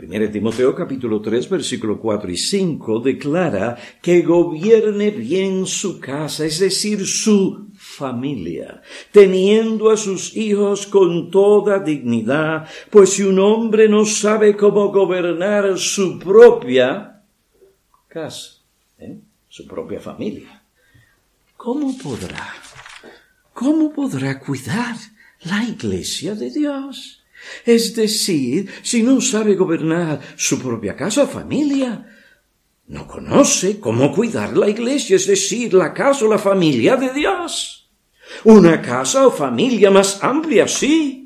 1 0.00 0.30
Timoteo 0.30 0.76
capítulo 0.76 1.20
3 1.20 1.48
versículo 1.50 1.98
4 2.00 2.30
y 2.30 2.36
5 2.36 3.00
declara 3.00 3.76
que 4.00 4.22
gobierne 4.22 5.10
bien 5.10 5.66
su 5.66 5.98
casa, 5.98 6.46
es 6.46 6.60
decir, 6.60 7.04
su 7.04 7.67
familia, 7.98 8.80
teniendo 9.10 9.90
a 9.90 9.96
sus 9.96 10.36
hijos 10.36 10.86
con 10.86 11.30
toda 11.30 11.80
dignidad, 11.80 12.68
pues 12.90 13.14
si 13.14 13.24
un 13.24 13.38
hombre 13.38 13.88
no 13.88 14.04
sabe 14.04 14.56
cómo 14.56 14.92
gobernar 14.92 15.76
su 15.78 16.18
propia 16.18 17.22
casa, 18.06 18.62
¿eh? 18.98 19.18
su 19.48 19.66
propia 19.66 20.00
familia, 20.00 20.62
¿cómo 21.56 21.96
podrá, 21.98 22.54
cómo 23.52 23.92
podrá 23.92 24.38
cuidar 24.38 24.94
la 25.42 25.64
iglesia 25.64 26.34
de 26.34 26.50
Dios? 26.50 27.24
Es 27.64 27.94
decir, 27.94 28.70
si 28.82 29.02
no 29.02 29.20
sabe 29.20 29.54
gobernar 29.54 30.20
su 30.36 30.60
propia 30.60 30.94
casa 30.96 31.24
o 31.24 31.26
familia, 31.26 32.06
no 32.88 33.06
conoce 33.06 33.78
cómo 33.78 34.12
cuidar 34.12 34.56
la 34.56 34.68
iglesia, 34.68 35.16
es 35.16 35.26
decir, 35.26 35.74
la 35.74 35.92
casa 35.92 36.24
o 36.24 36.28
la 36.28 36.38
familia 36.38 36.96
de 36.96 37.12
Dios. 37.12 37.77
Una 38.44 38.80
casa 38.80 39.26
o 39.26 39.30
familia 39.30 39.90
más 39.90 40.22
amplia, 40.22 40.68
sí. 40.68 41.18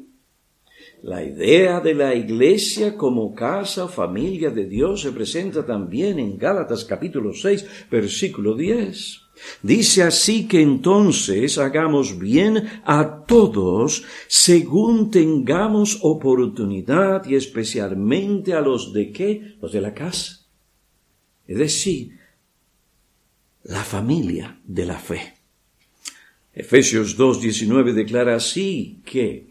La 1.02 1.22
idea 1.22 1.80
de 1.80 1.94
la 1.94 2.14
iglesia 2.14 2.96
como 2.96 3.34
casa 3.34 3.84
o 3.84 3.88
familia 3.88 4.50
de 4.50 4.66
Dios 4.66 5.02
se 5.02 5.10
presenta 5.10 5.66
también 5.66 6.20
en 6.20 6.38
Gálatas 6.38 6.84
capítulo 6.84 7.34
6, 7.34 7.88
versículo 7.90 8.54
10. 8.54 9.20
Dice 9.62 10.04
así 10.04 10.46
que 10.46 10.62
entonces 10.62 11.58
hagamos 11.58 12.18
bien 12.18 12.68
a 12.84 13.24
todos 13.26 14.04
según 14.28 15.10
tengamos 15.10 15.98
oportunidad 16.02 17.26
y 17.26 17.34
especialmente 17.34 18.54
a 18.54 18.60
los 18.60 18.92
de 18.92 19.10
qué? 19.10 19.56
Los 19.60 19.72
de 19.72 19.80
la 19.80 19.94
casa. 19.94 20.46
Es 21.48 21.58
decir, 21.58 22.12
la 23.64 23.82
familia 23.82 24.60
de 24.64 24.86
la 24.86 24.98
fe. 24.98 25.41
Efesios 26.54 27.16
2.19 27.16 27.92
declara 27.92 28.36
así 28.36 29.00
que 29.04 29.46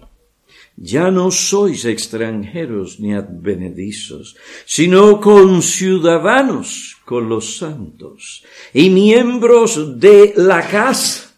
ya 0.75 1.12
no 1.12 1.31
sois 1.31 1.86
extranjeros 1.86 3.00
ni 3.00 3.13
advenedizos, 3.13 4.36
sino 4.65 5.20
conciudadanos 5.20 6.98
con 7.05 7.27
los 7.27 7.58
santos 7.58 8.43
y 8.74 8.89
miembros 8.89 10.00
de 10.00 10.34
la 10.38 10.67
casa, 10.67 11.31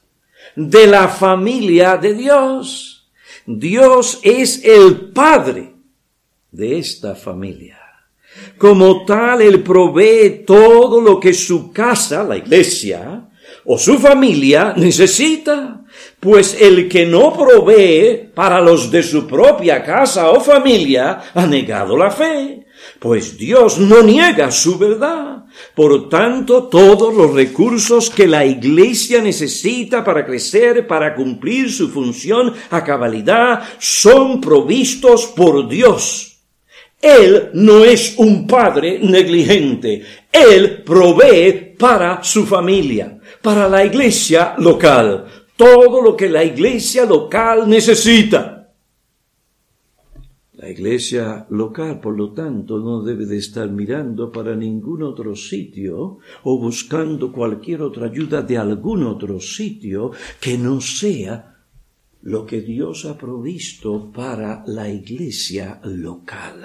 de 0.55 0.87
la 0.87 1.07
familia 1.07 1.97
de 1.97 2.13
Dios. 2.13 3.09
Dios 3.45 4.19
es 4.23 4.63
el 4.63 5.11
Padre 5.11 5.73
de 6.51 6.77
esta 6.77 7.15
familia. 7.15 7.79
Como 8.57 9.05
tal, 9.05 9.41
Él 9.41 9.63
provee 9.63 10.43
todo 10.45 11.01
lo 11.01 11.19
que 11.19 11.33
su 11.33 11.71
casa, 11.71 12.23
la 12.23 12.37
iglesia, 12.37 13.29
o 13.65 13.77
su 13.77 13.97
familia 13.97 14.73
necesita. 14.75 15.81
Pues 16.19 16.57
el 16.59 16.87
que 16.89 17.05
no 17.05 17.33
provee 17.33 18.29
para 18.33 18.61
los 18.61 18.89
de 18.89 19.03
su 19.03 19.27
propia 19.27 19.83
casa 19.83 20.31
o 20.31 20.39
familia 20.39 21.21
ha 21.33 21.45
negado 21.45 21.97
la 21.97 22.09
fe, 22.09 22.65
pues 22.99 23.37
Dios 23.37 23.77
no 23.77 24.01
niega 24.01 24.49
su 24.49 24.77
verdad. 24.77 25.45
Por 25.75 26.09
tanto, 26.09 26.63
todos 26.63 27.13
los 27.13 27.33
recursos 27.33 28.09
que 28.09 28.27
la 28.27 28.45
Iglesia 28.45 29.21
necesita 29.21 30.03
para 30.03 30.25
crecer, 30.25 30.87
para 30.87 31.13
cumplir 31.13 31.71
su 31.71 31.89
función 31.89 32.53
a 32.71 32.83
cabalidad, 32.83 33.63
son 33.77 34.41
provistos 34.41 35.27
por 35.27 35.67
Dios. 35.67 36.32
Él 37.03 37.49
no 37.53 37.83
es 37.83 38.15
un 38.17 38.47
padre 38.47 38.99
negligente. 38.99 40.03
Él 40.31 40.83
provee 40.83 41.75
para 41.77 42.23
su 42.23 42.45
familia, 42.45 43.19
para 43.41 43.67
la 43.67 43.83
iglesia 43.83 44.55
local 44.57 45.25
todo 45.55 46.01
lo 46.01 46.15
que 46.15 46.29
la 46.29 46.43
iglesia 46.43 47.05
local 47.05 47.69
necesita. 47.69 48.71
La 50.53 50.69
iglesia 50.69 51.45
local, 51.49 51.99
por 51.99 52.17
lo 52.17 52.31
tanto, 52.31 52.79
no 52.79 53.03
debe 53.03 53.25
de 53.25 53.37
estar 53.37 53.69
mirando 53.69 54.31
para 54.31 54.55
ningún 54.55 55.03
otro 55.03 55.35
sitio 55.35 56.19
o 56.43 56.59
buscando 56.59 57.31
cualquier 57.31 57.81
otra 57.81 58.07
ayuda 58.07 58.41
de 58.41 58.57
algún 58.57 59.03
otro 59.03 59.39
sitio 59.39 60.11
que 60.39 60.57
no 60.57 60.79
sea 60.79 61.57
lo 62.21 62.45
que 62.45 62.61
Dios 62.61 63.03
ha 63.05 63.17
provisto 63.17 64.09
para 64.11 64.63
la 64.65 64.87
iglesia 64.87 65.81
local. 65.83 66.63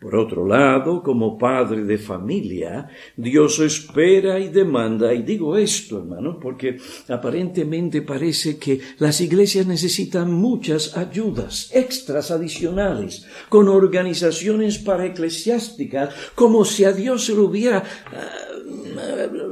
Por 0.00 0.16
otro 0.16 0.46
lado, 0.46 1.02
como 1.02 1.36
padre 1.36 1.84
de 1.84 1.98
familia, 1.98 2.88
Dios 3.18 3.58
espera 3.58 4.40
y 4.40 4.48
demanda, 4.48 5.12
y 5.12 5.22
digo 5.22 5.58
esto, 5.58 5.98
hermano, 5.98 6.40
porque 6.40 6.78
aparentemente 7.06 8.00
parece 8.00 8.56
que 8.56 8.80
las 8.98 9.20
iglesias 9.20 9.66
necesitan 9.66 10.32
muchas 10.32 10.96
ayudas 10.96 11.70
extras 11.74 12.30
adicionales, 12.30 13.26
con 13.50 13.68
organizaciones 13.68 14.78
para 14.78 15.04
eclesiásticas, 15.04 16.14
como 16.34 16.64
si 16.64 16.84
a 16.84 16.92
Dios 16.92 17.26
se 17.26 17.34
le 17.34 17.40
hubiera 17.40 17.84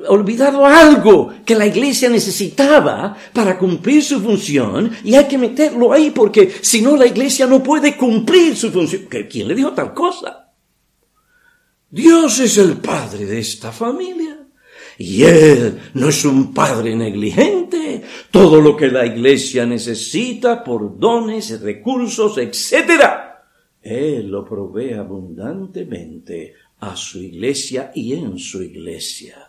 olvidado 0.08 0.64
algo 0.64 1.32
que 1.44 1.54
la 1.54 1.66
iglesia 1.66 2.08
necesitaba 2.08 3.16
para 3.32 3.58
cumplir 3.58 4.02
su 4.02 4.20
función, 4.20 4.90
y 5.04 5.14
hay 5.14 5.26
que 5.26 5.38
meterlo 5.38 5.92
ahí 5.92 6.10
porque 6.10 6.52
si 6.60 6.82
no 6.82 6.96
la 6.96 7.06
iglesia 7.06 7.46
no 7.46 7.62
puede 7.62 7.96
cumplir 7.96 8.56
su 8.56 8.70
función. 8.70 9.06
¿Quién 9.30 9.48
le 9.48 9.54
dijo 9.54 9.72
tal 9.72 9.94
cosa? 9.94 10.52
Dios 11.90 12.38
es 12.40 12.58
el 12.58 12.76
padre 12.76 13.24
de 13.24 13.38
esta 13.38 13.72
familia. 13.72 14.46
Y 14.98 15.22
Él 15.22 15.78
no 15.94 16.08
es 16.08 16.24
un 16.24 16.52
padre 16.52 16.96
negligente. 16.96 18.02
Todo 18.30 18.60
lo 18.60 18.76
que 18.76 18.88
la 18.88 19.06
iglesia 19.06 19.64
necesita 19.64 20.64
por 20.64 20.98
dones, 20.98 21.60
recursos, 21.60 22.36
etc. 22.38 23.04
Él 23.80 24.28
lo 24.28 24.44
provee 24.44 24.94
abundantemente 24.94 26.54
a 26.80 26.96
su 26.96 27.22
iglesia 27.22 27.90
y 27.94 28.14
en 28.14 28.38
su 28.38 28.62
iglesia. 28.62 29.48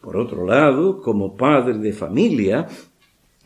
Por 0.00 0.16
otro 0.16 0.46
lado, 0.46 1.00
como 1.00 1.36
padre 1.36 1.78
de 1.78 1.92
familia, 1.92 2.68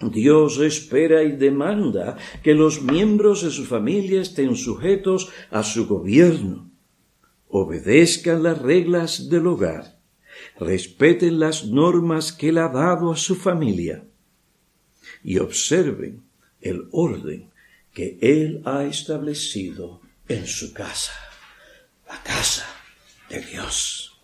Dios 0.01 0.59
espera 0.59 1.23
y 1.23 1.33
demanda 1.33 2.17
que 2.43 2.55
los 2.55 2.83
miembros 2.83 3.43
de 3.43 3.51
su 3.51 3.65
familia 3.65 4.21
estén 4.21 4.57
sujetos 4.57 5.31
a 5.51 5.63
su 5.63 5.87
gobierno 5.87 6.71
obedezcan 7.49 8.43
las 8.43 8.61
reglas 8.61 9.31
del 9.31 9.47
hogar, 9.47 9.99
respeten 10.59 11.39
las 11.39 11.65
normas 11.65 12.33
que 12.33 12.49
él 12.49 12.59
ha 12.59 12.69
dado 12.69 13.13
a 13.13 13.17
su 13.17 13.37
familia 13.37 14.05
y 15.23 15.39
observen 15.39 16.23
el 16.61 16.89
orden 16.91 17.51
que 17.95 18.19
él 18.21 18.63
ha 18.65 18.85
establecido 18.85 20.01
en 20.29 20.47
su 20.47 20.75
casa, 20.75 21.13
la 22.09 22.23
casa 22.23 22.76
de 23.29 23.41
Dios. 23.41 24.21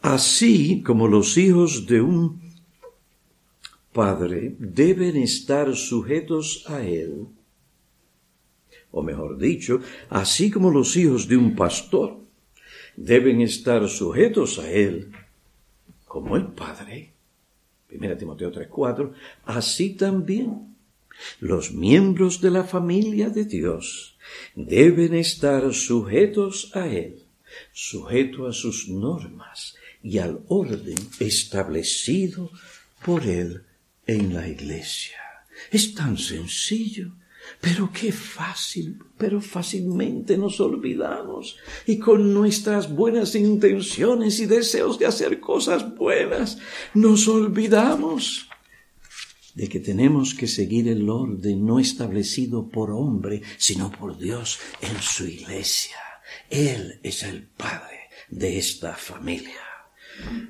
Así 0.00 0.82
como 0.82 1.06
los 1.08 1.36
hijos 1.36 1.86
de 1.86 2.00
un 2.00 2.40
padre 3.92 4.56
deben 4.58 5.16
estar 5.16 5.74
sujetos 5.76 6.64
a 6.68 6.82
él, 6.82 7.26
o 8.92 9.02
mejor 9.02 9.38
dicho, 9.38 9.80
así 10.10 10.50
como 10.50 10.70
los 10.70 10.96
hijos 10.96 11.26
de 11.26 11.36
un 11.36 11.56
pastor 11.56 12.18
deben 12.96 13.40
estar 13.40 13.88
sujetos 13.88 14.58
a 14.58 14.70
Él 14.70 15.12
como 16.04 16.36
el 16.36 16.48
Padre. 16.48 17.12
1 17.90 18.16
Timoteo 18.16 18.52
3:4, 18.52 19.12
así 19.44 19.94
también 19.94 20.76
los 21.40 21.72
miembros 21.72 22.40
de 22.40 22.50
la 22.50 22.64
familia 22.64 23.28
de 23.30 23.44
Dios 23.44 24.16
deben 24.54 25.14
estar 25.14 25.72
sujetos 25.74 26.70
a 26.74 26.86
Él, 26.86 27.21
sujetos 27.72 28.48
a 28.48 28.58
sus 28.58 28.88
normas 28.88 29.76
y 30.02 30.18
al 30.18 30.40
orden 30.48 30.98
establecido 31.20 32.50
por 33.04 33.26
Él 33.26 33.62
en 34.06 34.34
la 34.34 34.48
iglesia. 34.48 35.18
Es 35.70 35.94
tan 35.94 36.18
sencillo, 36.18 37.12
pero 37.60 37.90
qué 37.92 38.12
fácil, 38.12 38.98
pero 39.18 39.40
fácilmente 39.40 40.36
nos 40.36 40.60
olvidamos 40.60 41.56
y 41.86 41.98
con 41.98 42.32
nuestras 42.32 42.92
buenas 42.92 43.34
intenciones 43.34 44.38
y 44.40 44.46
deseos 44.46 44.98
de 44.98 45.06
hacer 45.06 45.40
cosas 45.40 45.94
buenas, 45.96 46.58
nos 46.94 47.28
olvidamos 47.28 48.48
de 49.54 49.68
que 49.68 49.80
tenemos 49.80 50.34
que 50.34 50.46
seguir 50.46 50.88
el 50.88 51.08
orden 51.10 51.66
no 51.66 51.78
establecido 51.78 52.68
por 52.68 52.90
hombre, 52.90 53.42
sino 53.58 53.90
por 53.90 54.18
Dios 54.18 54.58
en 54.80 55.00
su 55.00 55.26
iglesia. 55.26 56.11
Él 56.50 56.98
es 57.02 57.22
el 57.22 57.42
Padre 57.42 58.08
de 58.30 58.58
esta 58.58 58.94
familia. 58.94 59.72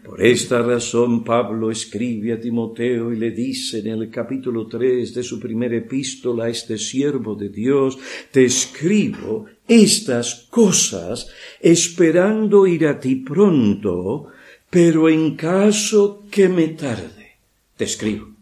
Por 0.05 0.23
esta 0.25 0.61
razón 0.61 1.23
Pablo 1.23 1.71
escribe 1.71 2.33
a 2.33 2.41
Timoteo 2.41 3.13
y 3.13 3.17
le 3.17 3.31
dice 3.31 3.79
en 3.79 3.89
el 3.89 4.11
capítulo 4.11 4.67
3 4.67 5.15
de 5.15 5.23
su 5.23 5.39
primera 5.39 5.77
epístola 5.77 6.45
a 6.45 6.49
este 6.49 6.77
siervo 6.77 7.37
de 7.37 7.49
Dios, 7.49 7.99
te 8.31 8.45
escribo 8.45 9.47
estas 9.67 10.47
cosas 10.51 11.31
esperando 11.61 12.67
ir 12.67 12.87
a 12.87 12.99
ti 12.99 13.17
pronto, 13.17 14.29
pero 14.69 15.09
en 15.09 15.37
caso 15.37 16.25
que 16.31 16.49
me 16.49 16.69
tarde, 16.69 17.39
te 17.77 17.85
escribo. 17.85 18.35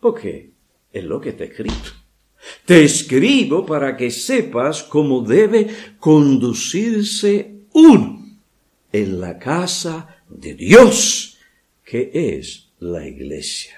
Porque 0.00 0.50
es 0.92 1.04
lo 1.04 1.20
que 1.20 1.32
te 1.32 1.44
he 1.44 1.46
escrito. 1.48 1.97
Te 2.64 2.84
escribo 2.84 3.66
para 3.66 3.96
que 3.96 4.10
sepas 4.10 4.82
cómo 4.82 5.22
debe 5.22 5.68
conducirse 5.98 7.64
uno 7.72 8.26
en 8.92 9.20
la 9.20 9.38
casa 9.38 10.22
de 10.28 10.54
Dios, 10.54 11.38
que 11.84 12.10
es 12.12 12.70
la 12.80 13.06
iglesia. 13.06 13.76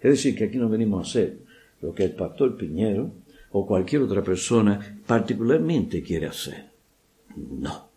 Es 0.00 0.10
decir, 0.10 0.36
que 0.36 0.44
aquí 0.44 0.58
no 0.58 0.68
venimos 0.68 1.06
a 1.06 1.10
hacer 1.10 1.38
lo 1.80 1.94
que 1.94 2.04
el 2.04 2.14
pastor 2.14 2.56
Piñero 2.56 3.12
o 3.52 3.66
cualquier 3.66 4.02
otra 4.02 4.22
persona 4.22 5.00
particularmente 5.06 6.02
quiere 6.02 6.26
hacer. 6.26 6.70
No, 7.36 7.90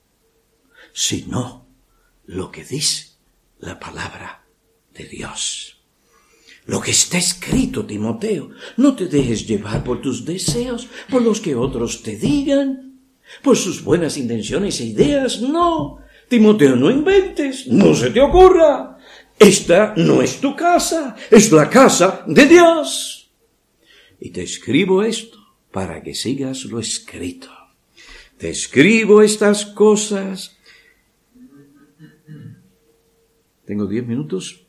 sino 0.93 1.65
lo 2.25 2.51
que 2.51 2.63
dice 2.63 3.15
la 3.59 3.79
palabra 3.79 4.45
de 4.93 5.05
Dios. 5.05 5.74
Lo 6.67 6.81
que 6.81 6.91
está 6.91 7.17
escrito, 7.17 7.85
Timoteo, 7.85 8.49
no 8.77 8.95
te 8.95 9.05
dejes 9.05 9.45
llevar 9.45 9.83
por 9.83 10.01
tus 10.01 10.25
deseos, 10.25 10.87
por 11.09 11.21
los 11.21 11.39
que 11.39 11.53
otros 11.55 12.01
te 12.01 12.15
digan, 12.15 12.99
por 13.43 13.55
sus 13.55 13.83
buenas 13.83 14.17
intenciones 14.17 14.79
e 14.81 14.85
ideas, 14.85 15.41
no, 15.41 15.99
Timoteo, 16.27 16.75
no 16.75 16.89
inventes, 16.89 17.67
no 17.67 17.93
se 17.93 18.09
te 18.09 18.19
ocurra. 18.19 18.97
Esta 19.37 19.93
no 19.97 20.21
es 20.21 20.39
tu 20.39 20.55
casa, 20.55 21.15
es 21.29 21.51
la 21.51 21.69
casa 21.69 22.23
de 22.25 22.47
Dios. 22.47 23.29
Y 24.19 24.31
te 24.31 24.41
escribo 24.41 25.03
esto 25.03 25.37
para 25.71 26.01
que 26.01 26.15
sigas 26.15 26.65
lo 26.65 26.79
escrito. 26.79 27.49
Te 28.37 28.49
escribo 28.49 29.21
estas 29.21 29.65
cosas. 29.65 30.57
¿Tengo 33.65 33.85
diez 33.85 34.05
minutos? 34.05 34.64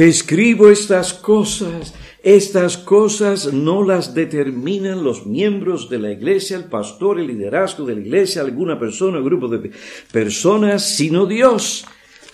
Te 0.00 0.08
escribo 0.08 0.70
estas 0.70 1.12
cosas 1.12 1.92
estas 2.22 2.78
cosas 2.78 3.52
no 3.52 3.82
las 3.82 4.14
determinan 4.14 5.04
los 5.04 5.26
miembros 5.26 5.90
de 5.90 5.98
la 5.98 6.10
iglesia, 6.10 6.56
el 6.56 6.64
pastor, 6.64 7.20
el 7.20 7.26
liderazgo 7.26 7.84
de 7.84 7.96
la 7.96 8.00
iglesia, 8.00 8.40
alguna 8.40 8.78
persona, 8.78 9.18
un 9.18 9.26
grupo 9.26 9.46
de 9.48 9.70
personas, 10.10 10.86
sino 10.96 11.26
Dios. 11.26 11.84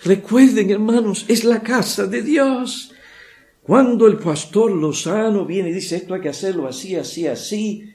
Recuerden, 0.05 0.69
hermanos, 0.69 1.25
es 1.27 1.43
la 1.43 1.61
casa 1.61 2.07
de 2.07 2.21
Dios. 2.21 2.93
Cuando 3.63 4.07
el 4.07 4.17
pastor 4.17 4.71
Lozano 4.71 5.45
viene 5.45 5.71
y 5.71 5.73
dice 5.73 5.97
esto 5.97 6.13
hay 6.13 6.21
que 6.21 6.29
hacerlo 6.29 6.67
así, 6.67 6.95
así, 6.95 7.27
así, 7.27 7.93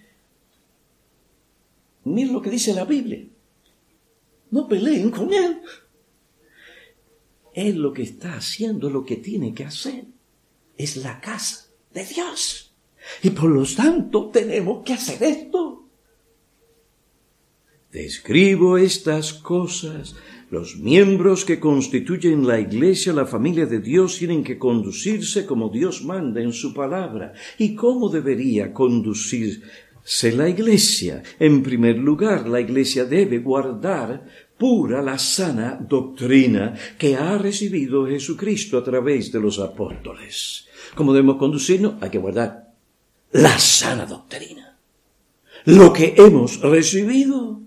miren 2.04 2.35
lo 2.35 2.42
que 2.42 2.50
dice 2.50 2.74
la 2.74 2.85
Biblia. 2.85 3.24
No 4.50 4.68
peleen 4.68 5.11
con 5.11 5.32
él. 5.32 5.62
Él 7.54 7.78
lo 7.78 7.92
que 7.92 8.02
está 8.02 8.34
haciendo, 8.34 8.88
lo 8.88 9.04
que 9.04 9.16
tiene 9.16 9.52
que 9.54 9.64
hacer, 9.64 10.04
es 10.76 10.96
la 10.96 11.20
casa 11.20 11.66
de 11.92 12.04
Dios. 12.04 12.72
Y 13.22 13.30
por 13.30 13.50
lo 13.50 13.64
tanto 13.64 14.30
tenemos 14.30 14.84
que 14.84 14.94
hacer 14.94 15.22
esto. 15.22 15.84
Describo 17.92 18.78
estas 18.78 19.34
cosas. 19.34 20.14
Los 20.50 20.76
miembros 20.76 21.44
que 21.44 21.60
constituyen 21.60 22.46
la 22.46 22.58
iglesia, 22.60 23.12
la 23.12 23.26
familia 23.26 23.66
de 23.66 23.80
Dios, 23.80 24.18
tienen 24.18 24.44
que 24.44 24.58
conducirse 24.58 25.46
como 25.46 25.68
Dios 25.68 26.04
manda 26.04 26.40
en 26.40 26.52
su 26.52 26.72
palabra. 26.74 27.32
¿Y 27.58 27.74
cómo 27.74 28.08
debería 28.08 28.72
conducirse 28.72 30.32
la 30.34 30.48
iglesia? 30.48 31.22
En 31.38 31.62
primer 31.62 31.98
lugar, 31.98 32.48
la 32.48 32.60
iglesia 32.60 33.04
debe 33.04 33.38
guardar 33.38 34.26
pura 34.62 35.03
la 35.03 35.18
sana 35.18 35.77
doctrina 35.77 36.72
que 36.96 37.16
ha 37.16 37.37
recibido 37.37 38.07
Jesucristo 38.07 38.79
a 38.79 38.85
través 38.85 39.33
de 39.33 39.40
los 39.40 39.59
apóstoles. 39.59 40.68
¿Cómo 40.94 41.12
debemos 41.12 41.37
conducirnos? 41.37 41.94
Hay 42.01 42.11
que 42.11 42.18
guardar 42.18 42.68
la 43.33 43.59
sana 43.59 44.07
doctrina. 44.07 44.79
Lo 45.64 45.92
que 45.92 46.14
hemos 46.16 46.61
recibido. 46.61 47.61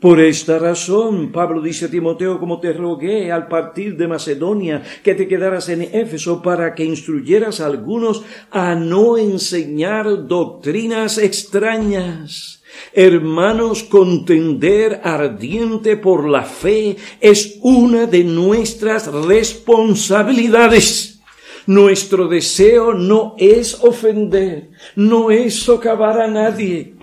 Por 0.00 0.18
esta 0.18 0.58
razón, 0.58 1.30
Pablo 1.30 1.62
dice 1.62 1.84
a 1.84 1.88
Timoteo, 1.88 2.40
como 2.40 2.58
te 2.58 2.72
rogué 2.72 3.30
al 3.30 3.46
partir 3.46 3.96
de 3.96 4.08
Macedonia, 4.08 4.82
que 5.04 5.14
te 5.14 5.28
quedaras 5.28 5.68
en 5.68 5.82
Éfeso 5.82 6.42
para 6.42 6.74
que 6.74 6.84
instruyeras 6.84 7.60
a 7.60 7.66
algunos 7.66 8.24
a 8.50 8.74
no 8.74 9.18
enseñar 9.18 10.26
doctrinas 10.26 11.16
extrañas. 11.16 12.57
Hermanos, 12.92 13.84
contender 13.84 15.00
ardiente 15.04 15.96
por 15.96 16.28
la 16.28 16.42
fe 16.42 16.96
es 17.20 17.58
una 17.62 18.06
de 18.06 18.24
nuestras 18.24 19.06
responsabilidades. 19.12 21.20
Nuestro 21.66 22.26
deseo 22.28 22.94
no 22.94 23.36
es 23.38 23.78
ofender, 23.82 24.70
no 24.96 25.30
es 25.30 25.54
socavar 25.54 26.20
a 26.20 26.26
nadie. 26.26 26.94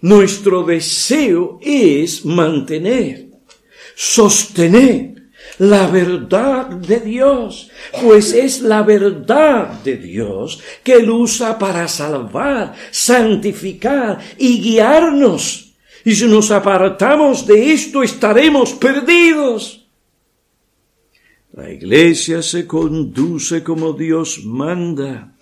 Nuestro 0.00 0.62
deseo 0.62 1.60
es 1.62 2.24
mantener, 2.24 3.26
sostener 3.94 5.11
la 5.62 5.86
verdad 5.86 6.70
de 6.70 6.98
Dios, 6.98 7.70
pues 8.02 8.32
es 8.32 8.62
la 8.62 8.82
verdad 8.82 9.80
de 9.84 9.96
Dios 9.96 10.60
que 10.82 10.94
Él 10.94 11.08
usa 11.08 11.56
para 11.56 11.86
salvar, 11.86 12.74
santificar 12.90 14.18
y 14.38 14.60
guiarnos. 14.60 15.74
Y 16.04 16.16
si 16.16 16.26
nos 16.26 16.50
apartamos 16.50 17.46
de 17.46 17.72
esto 17.72 18.02
estaremos 18.02 18.72
perdidos. 18.72 19.86
La 21.52 21.70
iglesia 21.70 22.42
se 22.42 22.66
conduce 22.66 23.62
como 23.62 23.92
Dios 23.92 24.44
manda 24.44 25.32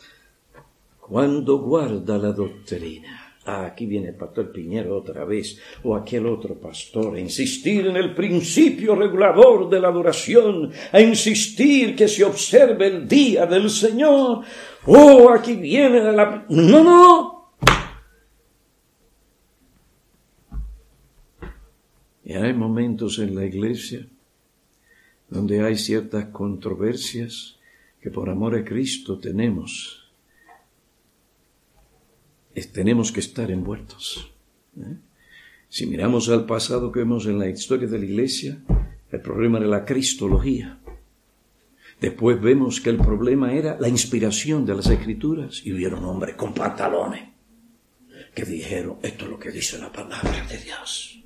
cuando 1.01 1.61
guarda 1.61 2.19
la 2.19 2.33
doctrina. 2.33 3.20
Ah, 3.53 3.67
aquí 3.67 3.85
viene 3.85 4.11
el 4.11 4.15
pastor 4.15 4.53
Piñero 4.53 4.97
otra 4.97 5.25
vez, 5.25 5.59
o 5.83 5.97
aquel 5.97 6.27
otro 6.27 6.55
pastor, 6.55 7.17
a 7.17 7.21
insistir 7.21 7.89
en 7.89 7.97
el 7.97 8.15
principio 8.15 8.95
regulador 8.95 9.69
de 9.69 9.81
la 9.81 9.89
adoración, 9.89 10.71
a 10.93 11.01
insistir 11.01 11.97
que 11.97 12.07
se 12.07 12.23
observe 12.23 12.87
el 12.87 13.09
día 13.09 13.47
del 13.47 13.69
Señor. 13.69 14.45
Oh, 14.87 15.31
aquí 15.31 15.57
viene 15.57 16.01
la... 16.13 16.45
No, 16.49 16.85
no. 16.85 17.53
Y 22.23 22.33
hay 22.35 22.53
momentos 22.53 23.19
en 23.19 23.35
la 23.35 23.45
iglesia 23.45 24.07
donde 25.29 25.61
hay 25.61 25.75
ciertas 25.75 26.27
controversias 26.27 27.59
que 28.01 28.11
por 28.11 28.31
amor 28.31 28.55
a 28.55 28.65
Cristo 28.65 29.19
tenemos, 29.19 30.00
tenemos 32.73 33.13
que 33.13 33.21
estar 33.21 33.51
envueltos. 33.51 34.33
¿eh? 34.77 34.97
Si 35.69 35.87
miramos 35.87 36.29
al 36.29 36.47
pasado 36.47 36.91
que 36.91 37.01
vemos 37.01 37.27
en 37.27 37.39
la 37.39 37.49
historia 37.49 37.87
de 37.87 37.99
la 37.99 38.05
Iglesia, 38.05 38.59
el 39.11 39.21
problema 39.21 39.59
era 39.59 39.69
la 39.69 39.85
cristología. 39.85 40.79
Después 42.01 42.41
vemos 42.41 42.81
que 42.81 42.91
el 42.91 42.97
problema 42.97 43.53
era 43.53 43.79
la 43.79 43.89
inspiración 43.89 44.65
de 44.65 44.75
las 44.75 44.89
escrituras 44.89 45.63
y 45.65 45.71
vieron 45.73 46.05
hombres 46.05 46.35
con 46.35 46.55
pantalones 46.55 47.29
que 48.35 48.45
dijeron, 48.45 48.99
esto 49.03 49.25
es 49.25 49.31
lo 49.31 49.39
que 49.39 49.51
dice 49.51 49.79
la 49.79 49.93
palabra 49.93 50.47
de 50.49 50.59
Dios. 50.59 51.23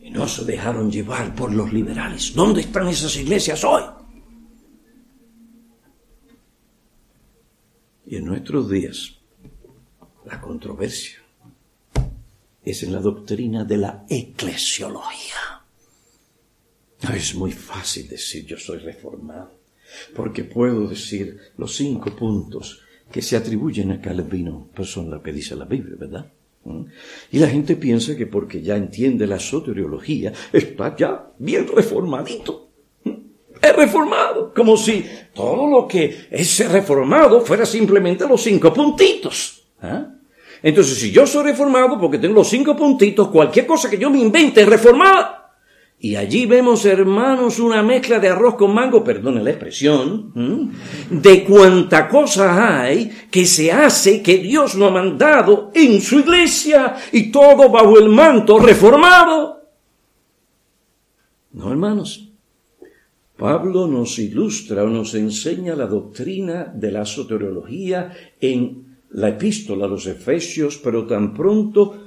Y 0.00 0.10
no 0.10 0.26
se 0.28 0.44
dejaron 0.44 0.90
llevar 0.90 1.34
por 1.34 1.52
los 1.52 1.72
liberales. 1.72 2.34
¿Dónde 2.34 2.62
están 2.62 2.88
esas 2.88 3.16
iglesias 3.16 3.64
hoy? 3.64 3.82
Y 8.06 8.16
en 8.16 8.24
nuestros 8.24 8.70
días 8.70 9.15
la 10.26 10.40
controversia 10.40 11.18
es 12.64 12.82
en 12.82 12.92
la 12.92 13.00
doctrina 13.00 13.64
de 13.64 13.76
la 13.76 14.04
eclesiología. 14.08 15.62
Es 17.14 17.34
muy 17.36 17.52
fácil 17.52 18.08
decir 18.08 18.44
yo 18.44 18.58
soy 18.58 18.78
reformado, 18.78 19.52
porque 20.14 20.42
puedo 20.42 20.88
decir 20.88 21.38
los 21.56 21.76
cinco 21.76 22.10
puntos 22.16 22.80
que 23.10 23.22
se 23.22 23.36
atribuyen 23.36 23.92
a 23.92 24.00
Calvino, 24.00 24.68
pero 24.72 24.84
son 24.84 25.10
lo 25.10 25.22
que 25.22 25.32
dice 25.32 25.54
la 25.54 25.64
Biblia, 25.64 25.94
¿verdad? 25.96 26.32
¿Mm? 26.64 26.84
Y 27.30 27.38
la 27.38 27.46
gente 27.46 27.76
piensa 27.76 28.16
que 28.16 28.26
porque 28.26 28.60
ya 28.60 28.76
entiende 28.76 29.28
la 29.28 29.38
soteriología, 29.38 30.32
está 30.52 30.96
ya 30.96 31.30
bien 31.38 31.68
reformadito. 31.68 32.68
¿Mm? 33.04 33.10
Es 33.62 33.76
reformado, 33.76 34.52
como 34.52 34.76
si 34.76 35.04
todo 35.32 35.68
lo 35.68 35.86
que 35.86 36.26
es 36.32 36.68
reformado 36.68 37.42
fuera 37.42 37.64
simplemente 37.64 38.26
los 38.26 38.42
cinco 38.42 38.74
puntitos. 38.74 39.68
¿ah? 39.80 40.15
Entonces, 40.62 40.98
si 40.98 41.10
yo 41.10 41.26
soy 41.26 41.44
reformado 41.44 41.98
porque 41.98 42.18
tengo 42.18 42.34
los 42.34 42.48
cinco 42.48 42.76
puntitos, 42.76 43.28
cualquier 43.28 43.66
cosa 43.66 43.90
que 43.90 43.98
yo 43.98 44.10
me 44.10 44.18
invente 44.18 44.62
es 44.62 44.68
reformada. 44.68 45.36
Y 45.98 46.14
allí 46.14 46.44
vemos, 46.44 46.84
hermanos, 46.84 47.58
una 47.58 47.82
mezcla 47.82 48.18
de 48.18 48.28
arroz 48.28 48.56
con 48.56 48.74
mango, 48.74 49.02
perdone 49.02 49.42
la 49.42 49.50
expresión, 49.50 50.70
de 51.10 51.44
cuánta 51.44 52.06
cosa 52.06 52.82
hay 52.82 53.10
que 53.30 53.46
se 53.46 53.72
hace 53.72 54.22
que 54.22 54.36
Dios 54.38 54.76
no 54.76 54.86
ha 54.86 54.90
mandado 54.90 55.70
en 55.74 56.00
su 56.02 56.18
iglesia 56.18 56.96
y 57.12 57.32
todo 57.32 57.70
bajo 57.70 57.98
el 57.98 58.10
manto 58.10 58.58
reformado. 58.58 59.62
No, 61.52 61.70
hermanos. 61.70 62.30
Pablo 63.36 63.86
nos 63.86 64.18
ilustra 64.18 64.84
o 64.84 64.88
nos 64.88 65.14
enseña 65.14 65.74
la 65.74 65.86
doctrina 65.86 66.72
de 66.74 66.90
la 66.90 67.04
soteriología 67.04 68.12
en 68.40 68.85
la 69.10 69.28
epístola 69.28 69.86
a 69.86 69.88
los 69.88 70.06
Efesios, 70.06 70.78
pero 70.78 71.06
tan 71.06 71.34
pronto 71.34 72.02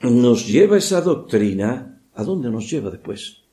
nos 0.00 0.46
lleva 0.46 0.78
esa 0.78 1.00
doctrina 1.00 1.98
¿A 2.18 2.24
dónde 2.24 2.50
nos 2.50 2.68
lleva 2.68 2.90
después? 2.90 3.44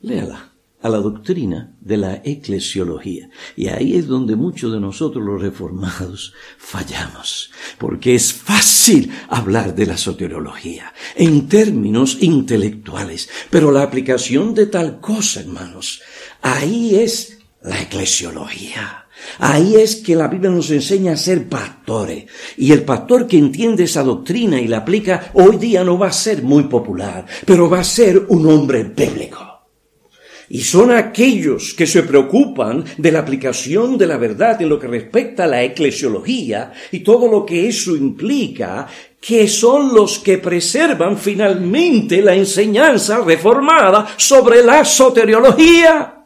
Léala, 0.00 0.54
a 0.82 0.88
la 0.88 0.98
doctrina 0.98 1.76
de 1.80 1.96
la 1.96 2.20
eclesiología. 2.24 3.30
Y 3.54 3.68
ahí 3.68 3.94
es 3.94 4.08
donde 4.08 4.34
muchos 4.34 4.72
de 4.72 4.80
nosotros 4.80 5.24
los 5.24 5.40
reformados 5.40 6.34
fallamos, 6.58 7.52
porque 7.78 8.16
es 8.16 8.32
fácil 8.32 9.12
hablar 9.28 9.72
de 9.76 9.86
la 9.86 9.96
soteriología 9.96 10.92
en 11.14 11.46
términos 11.46 12.18
intelectuales, 12.22 13.28
pero 13.50 13.70
la 13.70 13.84
aplicación 13.84 14.52
de 14.52 14.66
tal 14.66 14.98
cosa, 14.98 15.38
hermanos, 15.38 16.02
ahí 16.42 16.96
es 16.96 17.38
la 17.62 17.82
eclesiología. 17.82 19.03
Ahí 19.38 19.76
es 19.76 19.96
que 19.96 20.14
la 20.14 20.28
Biblia 20.28 20.50
nos 20.50 20.70
enseña 20.70 21.12
a 21.12 21.16
ser 21.16 21.48
pastores. 21.48 22.24
Y 22.56 22.72
el 22.72 22.82
pastor 22.82 23.26
que 23.26 23.38
entiende 23.38 23.84
esa 23.84 24.02
doctrina 24.02 24.60
y 24.60 24.68
la 24.68 24.78
aplica 24.78 25.30
hoy 25.34 25.56
día 25.56 25.84
no 25.84 25.98
va 25.98 26.08
a 26.08 26.12
ser 26.12 26.42
muy 26.42 26.64
popular, 26.64 27.26
pero 27.44 27.68
va 27.68 27.80
a 27.80 27.84
ser 27.84 28.24
un 28.28 28.46
hombre 28.48 28.84
bíblico. 28.84 29.54
Y 30.48 30.60
son 30.60 30.90
aquellos 30.90 31.72
que 31.74 31.86
se 31.86 32.02
preocupan 32.02 32.84
de 32.98 33.10
la 33.10 33.20
aplicación 33.20 33.96
de 33.96 34.06
la 34.06 34.18
verdad 34.18 34.60
en 34.60 34.68
lo 34.68 34.78
que 34.78 34.86
respecta 34.86 35.44
a 35.44 35.48
la 35.48 35.62
eclesiología 35.62 36.72
y 36.92 37.00
todo 37.00 37.28
lo 37.28 37.46
que 37.46 37.66
eso 37.66 37.96
implica, 37.96 38.86
que 39.20 39.48
son 39.48 39.94
los 39.94 40.18
que 40.18 40.38
preservan 40.38 41.16
finalmente 41.16 42.20
la 42.20 42.34
enseñanza 42.34 43.20
reformada 43.22 44.06
sobre 44.18 44.62
la 44.62 44.84
soteriología 44.84 46.23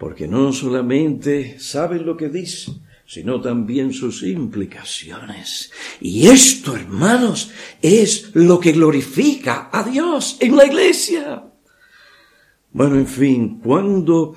porque 0.00 0.26
no 0.26 0.50
solamente 0.50 1.60
saben 1.60 2.06
lo 2.06 2.16
que 2.16 2.30
dice, 2.30 2.72
sino 3.04 3.38
también 3.38 3.92
sus 3.92 4.22
implicaciones. 4.22 5.70
Y 6.00 6.26
esto, 6.26 6.74
hermanos, 6.74 7.50
es 7.82 8.30
lo 8.32 8.58
que 8.58 8.72
glorifica 8.72 9.68
a 9.70 9.82
Dios 9.82 10.38
en 10.40 10.56
la 10.56 10.64
iglesia. 10.64 11.44
Bueno, 12.72 12.96
en 12.96 13.06
fin, 13.06 13.60
cuando 13.62 14.34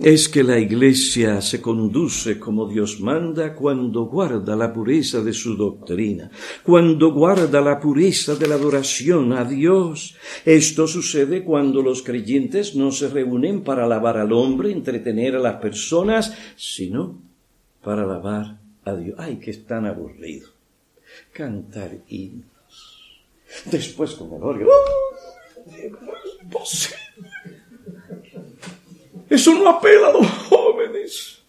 es 0.00 0.28
que 0.28 0.42
la 0.42 0.58
Iglesia 0.58 1.40
se 1.40 1.60
conduce 1.60 2.38
como 2.38 2.68
Dios 2.68 3.00
manda 3.00 3.54
cuando 3.54 4.06
guarda 4.06 4.56
la 4.56 4.72
pureza 4.72 5.22
de 5.22 5.32
su 5.32 5.56
doctrina, 5.56 6.30
cuando 6.62 7.12
guarda 7.12 7.60
la 7.60 7.78
pureza 7.80 8.36
de 8.36 8.48
la 8.48 8.56
adoración 8.56 9.32
a 9.32 9.44
Dios. 9.44 10.16
Esto 10.44 10.86
sucede 10.86 11.44
cuando 11.44 11.82
los 11.82 12.02
creyentes 12.02 12.74
no 12.74 12.90
se 12.92 13.08
reúnen 13.08 13.62
para 13.62 13.84
alabar 13.84 14.18
al 14.18 14.32
hombre, 14.32 14.72
entretener 14.72 15.36
a 15.36 15.40
las 15.40 15.56
personas, 15.56 16.32
sino 16.56 17.18
para 17.82 18.02
alabar 18.02 18.58
a 18.84 18.94
Dios. 18.94 19.16
¡Ay, 19.18 19.36
que 19.36 19.50
es 19.50 19.64
tan 19.64 19.86
aburrido! 19.86 20.48
Cantar 21.32 21.98
himnos. 22.08 23.22
Después 23.70 24.14
con 24.14 24.28
el. 24.60 24.66
¡Oh! 24.66 25.08
Eso 29.28 29.54
no 29.54 29.68
apela 29.68 30.08
a 30.08 30.12
los 30.12 30.26
jóvenes. 30.26 31.42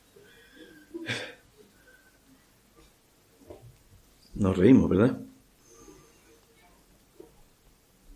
Nos 4.36 4.58
reímos, 4.58 4.89
¿verdad? 4.89 5.20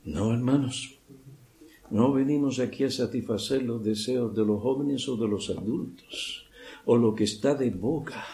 No, 0.06 0.34
hermanos. 0.34 1.00
No 1.90 2.12
venimos 2.12 2.60
aquí 2.60 2.84
a 2.84 2.92
satisfacer 2.92 3.64
los 3.64 3.84
deseos 3.84 4.36
de 4.36 4.46
los 4.46 4.62
jóvenes 4.62 5.08
o 5.08 5.16
de 5.16 5.28
los 5.28 5.50
adultos, 5.50 6.48
o 6.86 6.98
lo 6.98 7.14
que 7.14 7.24
está 7.24 7.56
de 7.56 7.70
boca, 7.70 8.26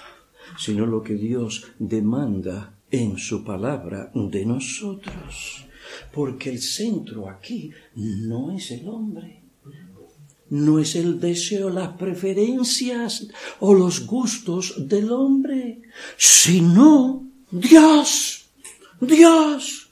sino 0.57 0.85
lo 0.85 1.03
que 1.03 1.15
Dios 1.15 1.65
demanda 1.77 2.79
en 2.89 3.17
su 3.17 3.43
palabra 3.43 4.11
de 4.13 4.45
nosotros. 4.45 5.65
Porque 6.13 6.49
el 6.49 6.59
centro 6.59 7.29
aquí 7.29 7.71
no 7.95 8.51
es 8.51 8.71
el 8.71 8.87
hombre 8.87 9.38
no 10.49 10.79
es 10.79 10.95
el 10.95 11.19
deseo, 11.19 11.69
las 11.69 11.89
preferencias 11.89 13.27
o 13.59 13.73
los 13.73 14.05
gustos 14.05 14.75
del 14.77 15.11
hombre, 15.11 15.81
sino 16.17 17.27
Dios, 17.51 18.49
Dios. 18.99 19.89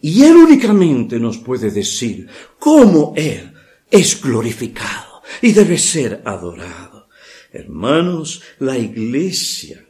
Y 0.00 0.22
Él 0.22 0.36
únicamente 0.36 1.18
nos 1.18 1.38
puede 1.38 1.70
decir 1.70 2.28
cómo 2.58 3.12
Él 3.16 3.52
es 3.90 4.20
glorificado 4.20 5.22
y 5.42 5.52
debe 5.52 5.78
ser 5.78 6.22
adorado. 6.24 7.08
Hermanos, 7.52 8.42
la 8.58 8.78
iglesia 8.78 9.84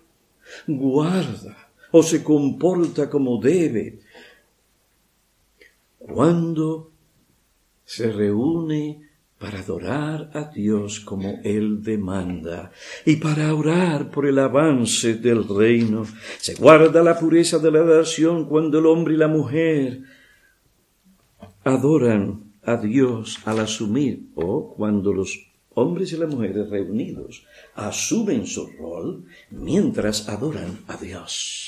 guarda 0.67 1.71
o 1.91 2.03
se 2.03 2.23
comporta 2.23 3.09
como 3.11 3.41
debe 3.41 4.01
cuando 5.99 6.93
se 7.85 8.11
reúne 8.13 9.08
para 9.39 9.61
adorar 9.61 10.31
a 10.35 10.51
Dios 10.51 11.01
como 11.01 11.41
Él 11.45 11.83
demanda 11.83 12.73
y 13.05 13.17
para 13.17 13.55
orar 13.55 14.11
por 14.11 14.27
el 14.27 14.39
avance 14.39 15.15
del 15.15 15.47
reino. 15.49 16.05
Se 16.39 16.55
guarda 16.55 17.03
la 17.03 17.19
pureza 17.19 17.59
de 17.59 17.71
la 17.71 17.79
adoración 17.79 18.47
cuando 18.47 18.79
el 18.81 18.87
hombre 18.87 19.15
y 19.15 19.17
la 19.17 19.29
mujer 19.29 20.03
adoran 21.65 22.53
a 22.63 22.77
Dios 22.77 23.39
al 23.45 23.61
asumir 23.61 24.29
o 24.35 24.75
cuando 24.75 25.13
los 25.13 25.39
hombres 25.75 26.13
y 26.13 26.17
las 26.17 26.29
mujeres 26.29 26.69
reunidos 26.69 27.47
asumen 27.75 28.47
su 28.47 28.67
rol 28.79 29.25
mientras 29.51 30.29
adoran 30.29 30.79
a 30.89 30.97
Dios. 30.97 31.68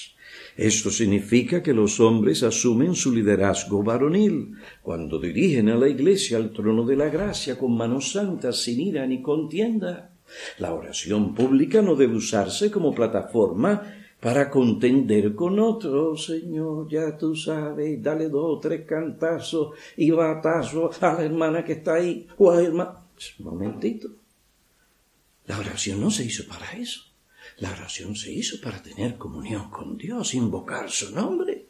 Esto 0.56 0.90
significa 0.90 1.62
que 1.62 1.72
los 1.72 2.00
hombres 2.00 2.42
asumen 2.42 2.94
su 2.94 3.12
liderazgo 3.12 3.82
varonil 3.82 4.54
cuando 4.82 5.18
dirigen 5.18 5.68
a 5.68 5.76
la 5.76 5.88
iglesia 5.88 6.36
al 6.36 6.52
trono 6.52 6.84
de 6.84 6.96
la 6.96 7.08
gracia 7.08 7.58
con 7.58 7.76
manos 7.76 8.12
santas 8.12 8.62
sin 8.62 8.80
ira 8.80 9.06
ni 9.06 9.22
contienda. 9.22 10.12
La 10.58 10.74
oración 10.74 11.34
pública 11.34 11.82
no 11.82 11.94
debe 11.94 12.16
usarse 12.16 12.70
como 12.70 12.94
plataforma 12.94 13.96
para 14.20 14.50
contender 14.50 15.34
con 15.34 15.58
otros. 15.58 16.26
Señor, 16.26 16.88
ya 16.88 17.16
tú 17.16 17.34
sabes, 17.34 18.02
dale 18.02 18.28
dos 18.28 18.58
o 18.58 18.60
tres 18.60 18.86
cantazos 18.86 19.74
y 19.96 20.10
batazos 20.10 21.02
a 21.02 21.14
la 21.14 21.24
hermana 21.24 21.64
que 21.64 21.72
está 21.72 21.94
ahí 21.94 22.26
o 22.38 22.50
al 22.50 22.66
hermano. 22.66 23.06
Un 23.38 23.44
momentito. 23.44 24.08
La 25.46 25.58
oración 25.58 26.00
no 26.00 26.10
se 26.10 26.24
hizo 26.24 26.46
para 26.46 26.72
eso. 26.72 27.09
La 27.60 27.70
oración 27.72 28.16
se 28.16 28.32
hizo 28.32 28.58
para 28.60 28.82
tener 28.82 29.18
comunión 29.18 29.70
con 29.70 29.98
Dios, 29.98 30.34
invocar 30.34 30.90
su 30.90 31.14
nombre. 31.14 31.68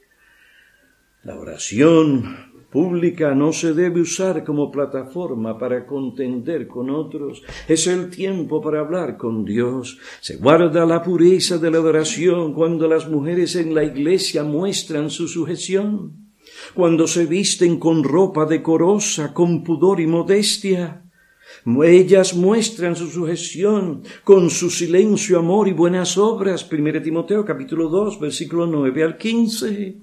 La 1.24 1.37
oración 1.37 2.64
pública 2.70 3.35
no 3.35 3.53
se 3.53 3.74
debe 3.74 4.00
usar 4.00 4.44
como 4.44 4.70
plataforma 4.70 5.59
para 5.59 5.85
contender 5.87 6.68
con 6.68 6.90
otros. 6.90 7.42
Es 7.66 7.88
el 7.88 8.09
tiempo 8.09 8.62
para 8.62 8.81
hablar 8.81 9.16
con 9.16 9.44
Dios. 9.44 9.98
Se 10.20 10.37
guarda 10.37 10.87
la 10.87 11.03
pureza 11.03 11.59
de 11.59 11.72
la 11.72 11.79
adoración 11.79 12.55
cuando 12.55 12.87
las 12.87 13.09
mujeres 13.09 13.57
en 13.57 13.74
la 13.74 13.83
iglesia 13.83 14.44
muestran 14.44 15.11
su 15.11 15.26
sujeción, 15.26 16.31
cuando 16.72 17.09
se 17.09 17.26
visten 17.26 17.81
con 17.81 18.05
ropa 18.05 18.46
decorosa, 18.46 19.35
con 19.35 19.64
pudor 19.64 20.00
y 20.00 20.07
modestia 20.07 21.10
Ellas 21.66 22.35
muestran 22.35 22.96
su 22.96 23.09
sujeción 23.09 24.03
con 24.25 24.51
su 24.51 24.70
silencio, 24.70 25.38
amor 25.38 25.68
y 25.68 25.73
buenas 25.73 26.16
obras. 26.16 26.66
1 26.70 27.03
Timoteo 27.03 27.44
capítulo 27.44 27.88
2, 27.88 28.18
versículo 28.18 28.66
9 28.66 29.05
al 29.05 29.18
15. 29.18 29.96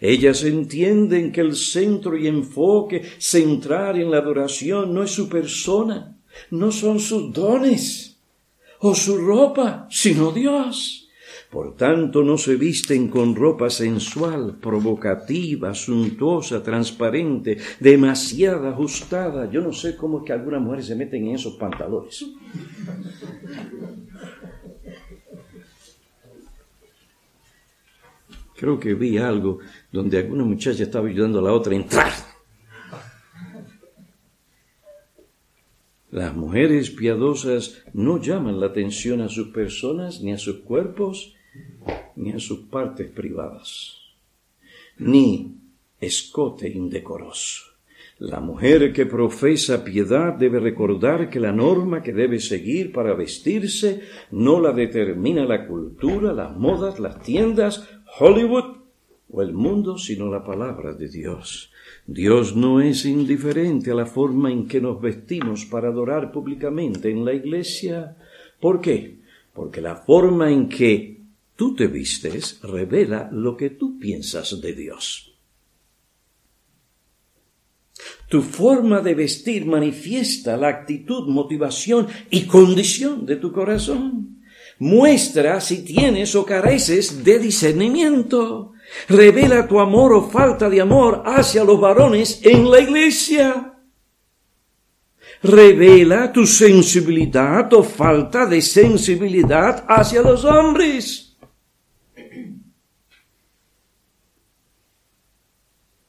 Ellas 0.00 0.42
entienden 0.44 1.30
que 1.30 1.42
el 1.42 1.54
centro 1.54 2.16
y 2.16 2.26
enfoque 2.26 3.02
centrar 3.18 3.98
en 3.98 4.10
la 4.10 4.18
adoración 4.18 4.94
no 4.94 5.02
es 5.02 5.10
su 5.10 5.28
persona, 5.28 6.16
no 6.50 6.72
son 6.72 6.98
sus 6.98 7.32
dones 7.32 8.18
o 8.80 8.94
su 8.94 9.18
ropa, 9.18 9.86
sino 9.90 10.32
Dios. 10.32 10.99
Por 11.50 11.74
tanto, 11.74 12.22
no 12.22 12.38
se 12.38 12.54
visten 12.54 13.08
con 13.08 13.34
ropa 13.34 13.70
sensual, 13.70 14.58
provocativa, 14.60 15.74
suntuosa, 15.74 16.62
transparente, 16.62 17.58
demasiado 17.80 18.68
ajustada. 18.68 19.50
Yo 19.50 19.60
no 19.60 19.72
sé 19.72 19.96
cómo 19.96 20.18
es 20.18 20.26
que 20.26 20.32
algunas 20.32 20.62
mujeres 20.62 20.86
se 20.86 20.94
meten 20.94 21.26
en 21.26 21.34
esos 21.34 21.54
pantalones. 21.54 22.24
Creo 28.54 28.78
que 28.78 28.94
vi 28.94 29.18
algo 29.18 29.58
donde 29.90 30.18
alguna 30.18 30.44
muchacha 30.44 30.84
estaba 30.84 31.08
ayudando 31.08 31.40
a 31.40 31.42
la 31.42 31.52
otra 31.52 31.72
a 31.72 31.76
entrar. 31.76 32.12
Las 36.12 36.36
mujeres 36.36 36.90
piadosas 36.90 37.82
no 37.92 38.20
llaman 38.20 38.60
la 38.60 38.66
atención 38.66 39.20
a 39.20 39.28
sus 39.28 39.48
personas 39.48 40.20
ni 40.20 40.32
a 40.32 40.38
sus 40.38 40.60
cuerpos, 40.60 41.34
ni 42.16 42.32
a 42.32 42.38
sus 42.38 42.60
partes 42.60 43.08
privadas, 43.08 43.96
ni 44.98 45.56
escote 46.00 46.68
indecoroso. 46.68 47.70
La 48.18 48.38
mujer 48.38 48.92
que 48.92 49.06
profesa 49.06 49.82
piedad 49.82 50.34
debe 50.34 50.60
recordar 50.60 51.30
que 51.30 51.40
la 51.40 51.52
norma 51.52 52.02
que 52.02 52.12
debe 52.12 52.38
seguir 52.38 52.92
para 52.92 53.14
vestirse 53.14 54.02
no 54.30 54.60
la 54.60 54.72
determina 54.72 55.46
la 55.46 55.66
cultura, 55.66 56.34
las 56.34 56.54
modas, 56.54 57.00
las 57.00 57.22
tiendas, 57.22 57.88
Hollywood 58.18 58.76
o 59.32 59.40
el 59.40 59.54
mundo, 59.54 59.96
sino 59.96 60.30
la 60.30 60.44
palabra 60.44 60.92
de 60.92 61.08
Dios. 61.08 61.72
Dios 62.06 62.54
no 62.54 62.82
es 62.82 63.06
indiferente 63.06 63.90
a 63.90 63.94
la 63.94 64.06
forma 64.06 64.52
en 64.52 64.68
que 64.68 64.82
nos 64.82 65.00
vestimos 65.00 65.64
para 65.64 65.88
adorar 65.88 66.30
públicamente 66.30 67.10
en 67.10 67.24
la 67.24 67.32
iglesia. 67.32 68.16
¿Por 68.60 68.82
qué? 68.82 69.16
Porque 69.54 69.80
la 69.80 69.96
forma 69.96 70.50
en 70.50 70.68
que 70.68 71.19
tú 71.60 71.74
te 71.74 71.88
vistes 71.88 72.58
revela 72.62 73.28
lo 73.30 73.54
que 73.54 73.68
tú 73.68 73.98
piensas 73.98 74.62
de 74.62 74.72
Dios. 74.72 75.38
Tu 78.30 78.40
forma 78.40 79.02
de 79.02 79.14
vestir 79.14 79.66
manifiesta 79.66 80.56
la 80.56 80.68
actitud, 80.68 81.28
motivación 81.28 82.08
y 82.30 82.46
condición 82.46 83.26
de 83.26 83.36
tu 83.36 83.52
corazón. 83.52 84.40
Muestra 84.78 85.60
si 85.60 85.84
tienes 85.84 86.34
o 86.34 86.46
careces 86.46 87.22
de 87.22 87.38
discernimiento. 87.38 88.72
Revela 89.06 89.68
tu 89.68 89.80
amor 89.80 90.14
o 90.14 90.30
falta 90.30 90.70
de 90.70 90.80
amor 90.80 91.24
hacia 91.26 91.62
los 91.62 91.78
varones 91.78 92.40
en 92.42 92.70
la 92.70 92.80
iglesia. 92.80 93.74
Revela 95.42 96.32
tu 96.32 96.46
sensibilidad 96.46 97.70
o 97.74 97.82
falta 97.82 98.46
de 98.46 98.62
sensibilidad 98.62 99.84
hacia 99.86 100.22
los 100.22 100.46
hombres. 100.46 101.29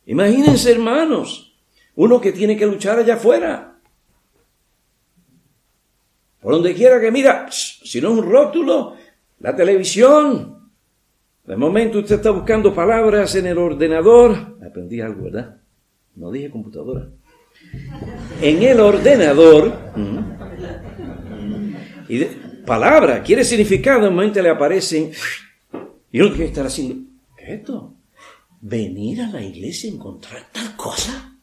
Imagínense, 0.06 0.72
hermanos, 0.72 1.56
uno 1.96 2.20
que 2.20 2.32
tiene 2.32 2.58
que 2.58 2.66
luchar 2.66 3.00
allá 3.00 3.16
afuera. 3.16 3.80
Por 6.42 6.54
donde 6.54 6.74
quiera 6.74 7.00
que 7.00 7.12
mira, 7.12 7.48
si 7.52 8.02
no 8.02 8.12
es 8.12 8.20
un 8.20 8.32
rótulo, 8.32 8.96
la 9.40 9.56
televisión. 9.56 10.72
De 11.46 11.56
momento 11.56 12.00
usted 12.00 12.16
está 12.16 12.32
buscando 12.32 12.74
palabras 12.74 13.36
en 13.36 13.48
el 13.48 13.58
ordenador. 13.58 14.58
Aprendí 14.66 15.02
algo, 15.02 15.24
¿verdad? 15.24 15.58
No 16.16 16.32
dije 16.32 16.50
computadora. 16.50 17.10
En 18.42 18.64
el 18.64 18.80
ordenador. 18.80 19.72
Y 22.10 22.26
palabra, 22.66 23.22
quiere 23.22 23.44
significado, 23.44 24.06
de 24.06 24.10
momento 24.10 24.42
le 24.42 24.50
aparecen. 24.50 25.12
Y 26.12 26.22
uno 26.22 26.36
que 26.36 26.46
estar 26.46 26.66
haciendo. 26.66 27.08
¿Qué 27.38 27.44
es 27.46 27.60
esto? 27.60 27.94
Venir 28.62 29.22
a 29.22 29.30
la 29.30 29.44
iglesia 29.44 29.90
y 29.90 29.96
encontrar 29.96 30.48
tal 30.52 30.76
cosa. 30.76 31.36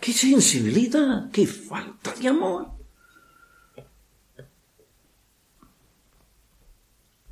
¡Qué 0.00 0.12
sensibilidad! 0.12 1.30
¡Qué 1.30 1.46
falta 1.46 2.12
de 2.20 2.28
amor! 2.28 2.82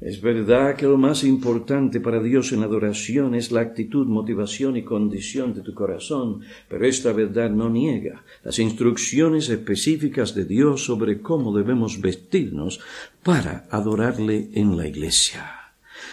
Es 0.01 0.23
verdad 0.23 0.77
que 0.77 0.87
lo 0.87 0.97
más 0.97 1.25
importante 1.25 2.01
para 2.01 2.23
Dios 2.23 2.53
en 2.53 2.61
la 2.61 2.67
adoración 2.67 3.35
es 3.35 3.53
la 3.53 3.61
actitud, 3.61 4.07
motivación 4.07 4.79
y 4.79 4.83
condición 4.83 5.53
de 5.53 5.61
tu 5.61 5.75
corazón, 5.75 6.41
pero 6.71 6.87
esta 6.87 7.13
verdad 7.13 7.51
no 7.51 7.69
niega 7.69 8.25
las 8.43 8.59
instrucciones 8.61 9.51
específicas 9.51 10.35
de 10.35 10.47
Dios 10.47 10.87
sobre 10.87 11.21
cómo 11.21 11.55
debemos 11.55 12.01
vestirnos 12.01 12.81
para 13.23 13.67
adorarle 13.71 14.49
en 14.55 14.79
la 14.79 14.87
iglesia. 14.87 15.60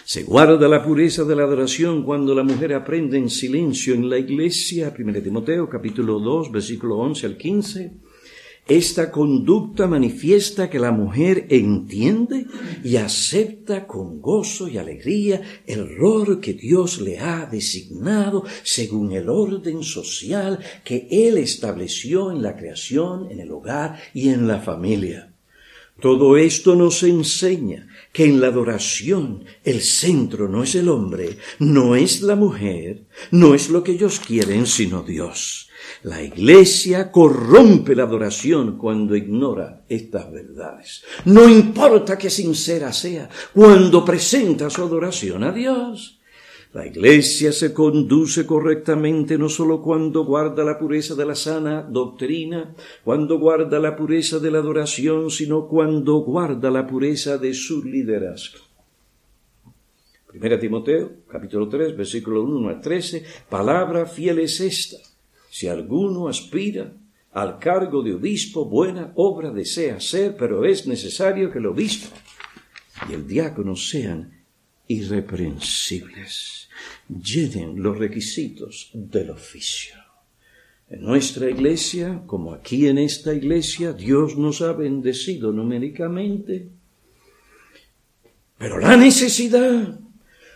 Se 0.08 0.22
guarda 0.22 0.68
la 0.68 0.82
pureza 0.82 1.22
de 1.24 1.36
la 1.36 1.42
adoración 1.42 2.02
cuando 2.02 2.34
la 2.34 2.42
mujer 2.42 2.72
aprende 2.72 3.18
en 3.18 3.28
silencio 3.28 3.92
en 3.94 4.08
la 4.08 4.16
iglesia. 4.16 4.90
1 4.98 5.20
Timoteo 5.20 5.68
capítulo 5.68 6.18
2 6.18 6.50
versículo 6.50 6.96
11 6.96 7.26
al 7.26 7.36
15. 7.36 7.92
Esta 8.66 9.10
conducta 9.10 9.86
manifiesta 9.86 10.70
que 10.70 10.78
la 10.78 10.92
mujer 10.92 11.44
entiende 11.50 12.46
y 12.82 12.96
acepta 12.96 13.86
con 13.86 14.22
gozo 14.22 14.66
y 14.66 14.78
alegría 14.78 15.42
el 15.66 15.94
rol 15.94 16.40
que 16.40 16.54
Dios 16.54 17.02
le 17.02 17.18
ha 17.18 17.44
designado 17.44 18.44
según 18.62 19.12
el 19.12 19.28
orden 19.28 19.82
social 19.82 20.58
que 20.84 21.06
Él 21.10 21.36
estableció 21.36 22.32
en 22.32 22.40
la 22.40 22.56
creación, 22.56 23.30
en 23.30 23.40
el 23.40 23.50
hogar 23.50 24.00
y 24.14 24.30
en 24.30 24.48
la 24.48 24.58
familia. 24.58 25.34
Todo 26.00 26.36
esto 26.36 26.76
nos 26.76 27.02
enseña 27.02 27.88
que 28.12 28.24
en 28.24 28.40
la 28.40 28.48
adoración 28.48 29.44
el 29.64 29.80
centro 29.80 30.48
no 30.48 30.62
es 30.62 30.76
el 30.76 30.88
hombre, 30.88 31.38
no 31.58 31.96
es 31.96 32.22
la 32.22 32.36
mujer, 32.36 33.06
no 33.32 33.54
es 33.54 33.68
lo 33.68 33.82
que 33.82 33.92
ellos 33.92 34.20
quieren, 34.20 34.66
sino 34.66 35.02
Dios. 35.02 35.68
La 36.02 36.22
iglesia 36.22 37.10
corrompe 37.10 37.96
la 37.96 38.04
adoración 38.04 38.78
cuando 38.78 39.16
ignora 39.16 39.84
estas 39.88 40.30
verdades. 40.30 41.02
No 41.24 41.48
importa 41.48 42.16
que 42.16 42.30
sincera 42.30 42.92
sea, 42.92 43.28
cuando 43.52 44.04
presenta 44.04 44.70
su 44.70 44.82
adoración 44.82 45.42
a 45.42 45.50
Dios. 45.50 46.17
La 46.74 46.86
Iglesia 46.86 47.50
se 47.50 47.72
conduce 47.72 48.44
correctamente 48.44 49.38
no 49.38 49.48
sólo 49.48 49.80
cuando 49.80 50.26
guarda 50.26 50.62
la 50.64 50.78
pureza 50.78 51.14
de 51.14 51.24
la 51.24 51.34
sana 51.34 51.80
doctrina, 51.82 52.74
cuando 53.04 53.38
guarda 53.38 53.78
la 53.78 53.96
pureza 53.96 54.38
de 54.38 54.50
la 54.50 54.58
adoración, 54.58 55.30
sino 55.30 55.66
cuando 55.66 56.18
guarda 56.18 56.70
la 56.70 56.86
pureza 56.86 57.38
de 57.38 57.54
su 57.54 57.82
liderazgo. 57.82 58.58
Primera 60.26 60.60
Timoteo, 60.60 61.10
capítulo 61.26 61.70
3, 61.70 61.96
versículo 61.96 62.42
1 62.42 62.68
al 62.68 62.80
13, 62.82 63.24
palabra 63.48 64.04
fiel 64.04 64.40
es 64.40 64.60
esta. 64.60 64.98
Si 65.48 65.68
alguno 65.68 66.28
aspira 66.28 66.92
al 67.32 67.58
cargo 67.58 68.02
de 68.02 68.12
obispo, 68.12 68.66
buena 68.66 69.12
obra 69.16 69.50
desea 69.50 69.96
hacer, 69.96 70.36
pero 70.36 70.66
es 70.66 70.86
necesario 70.86 71.50
que 71.50 71.60
el 71.60 71.66
obispo 71.66 72.14
y 73.08 73.14
el 73.14 73.26
diácono 73.26 73.74
sean 73.74 74.37
irreprensibles, 74.88 76.68
llenen 77.08 77.82
los 77.82 77.98
requisitos 77.98 78.90
del 78.92 79.30
oficio. 79.30 79.94
En 80.88 81.02
nuestra 81.02 81.50
iglesia, 81.50 82.22
como 82.26 82.54
aquí 82.54 82.88
en 82.88 82.96
esta 82.96 83.34
iglesia, 83.34 83.92
Dios 83.92 84.36
nos 84.38 84.62
ha 84.62 84.72
bendecido 84.72 85.52
numéricamente, 85.52 86.68
pero 88.56 88.78
la 88.78 88.96
necesidad 88.96 90.00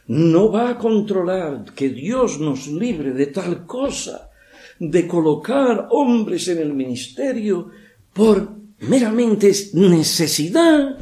no 0.09 0.51
va 0.51 0.71
a 0.71 0.79
controlar 0.79 1.75
que 1.75 1.91
Dios 1.91 2.41
nos 2.41 2.67
libre 2.67 3.13
de 3.13 3.27
tal 3.27 3.67
cosa, 3.67 4.31
de 4.79 5.07
colocar 5.07 5.89
hombres 5.91 6.49
en 6.49 6.59
el 6.59 6.73
ministerio 6.73 7.71
por 8.13 8.57
meramente 8.81 9.53
necesidad, 9.75 10.99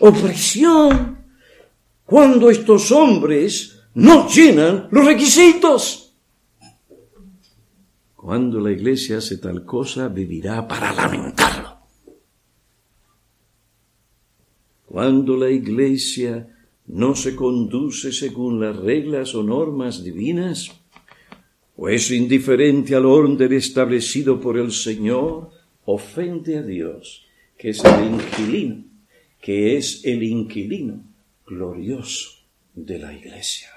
opresión, 0.00 1.15
cuando 2.06 2.48
estos 2.50 2.92
hombres 2.92 3.80
no 3.94 4.28
llenan 4.28 4.88
los 4.92 5.04
requisitos. 5.04 6.14
Cuando 8.14 8.60
la 8.60 8.70
iglesia 8.70 9.18
hace 9.18 9.38
tal 9.38 9.64
cosa, 9.64 10.08
vivirá 10.08 10.66
para 10.66 10.92
lamentarlo. 10.92 11.76
Cuando 14.86 15.36
la 15.36 15.50
iglesia 15.50 16.48
no 16.86 17.14
se 17.16 17.34
conduce 17.34 18.12
según 18.12 18.60
las 18.60 18.76
reglas 18.76 19.34
o 19.34 19.42
normas 19.42 20.02
divinas, 20.02 20.70
o 21.76 21.88
es 21.88 22.10
indiferente 22.10 22.94
al 22.94 23.04
orden 23.04 23.52
establecido 23.52 24.40
por 24.40 24.58
el 24.58 24.70
Señor, 24.70 25.50
ofende 25.84 26.58
a 26.58 26.62
Dios, 26.62 27.26
que 27.58 27.70
es 27.70 27.84
el 27.84 28.14
inquilino, 28.14 28.84
que 29.40 29.76
es 29.76 30.04
el 30.04 30.22
inquilino 30.22 31.15
glorioso 31.46 32.30
de 32.74 32.98
la 32.98 33.12
iglesia. 33.12 33.70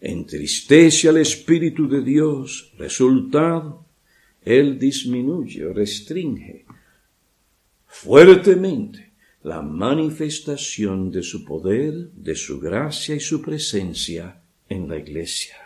Entristece 0.00 1.08
al 1.08 1.18
Espíritu 1.18 1.88
de 1.88 2.02
Dios, 2.02 2.72
resultado, 2.78 3.86
Él 4.42 4.78
disminuye 4.78 5.72
restringe 5.72 6.64
fuertemente 7.86 9.10
la 9.42 9.62
manifestación 9.62 11.10
de 11.10 11.22
su 11.22 11.44
poder, 11.44 12.10
de 12.12 12.34
su 12.34 12.60
gracia 12.60 13.14
y 13.14 13.20
su 13.20 13.42
presencia 13.42 14.40
en 14.68 14.88
la 14.88 14.96
iglesia. 14.96 15.56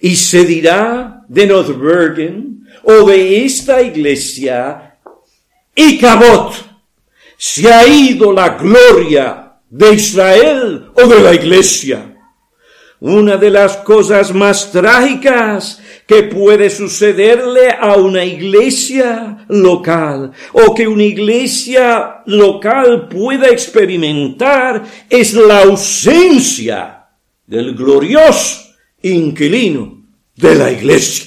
Y 0.00 0.16
se 0.16 0.44
dirá 0.44 1.24
de 1.28 1.46
Northbergen 1.46 2.66
o 2.82 3.06
de 3.06 3.44
esta 3.44 3.82
iglesia, 3.82 4.98
y 5.74 5.98
Cabot, 5.98 6.54
se 7.36 7.72
ha 7.72 7.86
ido 7.86 8.32
la 8.32 8.50
gloria 8.50 9.49
de 9.70 9.94
Israel 9.94 10.90
o 10.94 11.06
de 11.06 11.20
la 11.20 11.34
iglesia. 11.34 12.16
Una 12.98 13.38
de 13.38 13.50
las 13.50 13.78
cosas 13.78 14.34
más 14.34 14.70
trágicas 14.70 15.80
que 16.06 16.24
puede 16.24 16.68
sucederle 16.68 17.70
a 17.70 17.96
una 17.96 18.22
iglesia 18.24 19.46
local 19.48 20.32
o 20.52 20.74
que 20.74 20.86
una 20.86 21.04
iglesia 21.04 22.22
local 22.26 23.08
pueda 23.08 23.48
experimentar 23.48 24.84
es 25.08 25.32
la 25.32 25.62
ausencia 25.62 27.06
del 27.46 27.74
glorioso 27.74 28.64
inquilino 29.00 30.04
de 30.36 30.54
la 30.56 30.70
iglesia. 30.70 31.26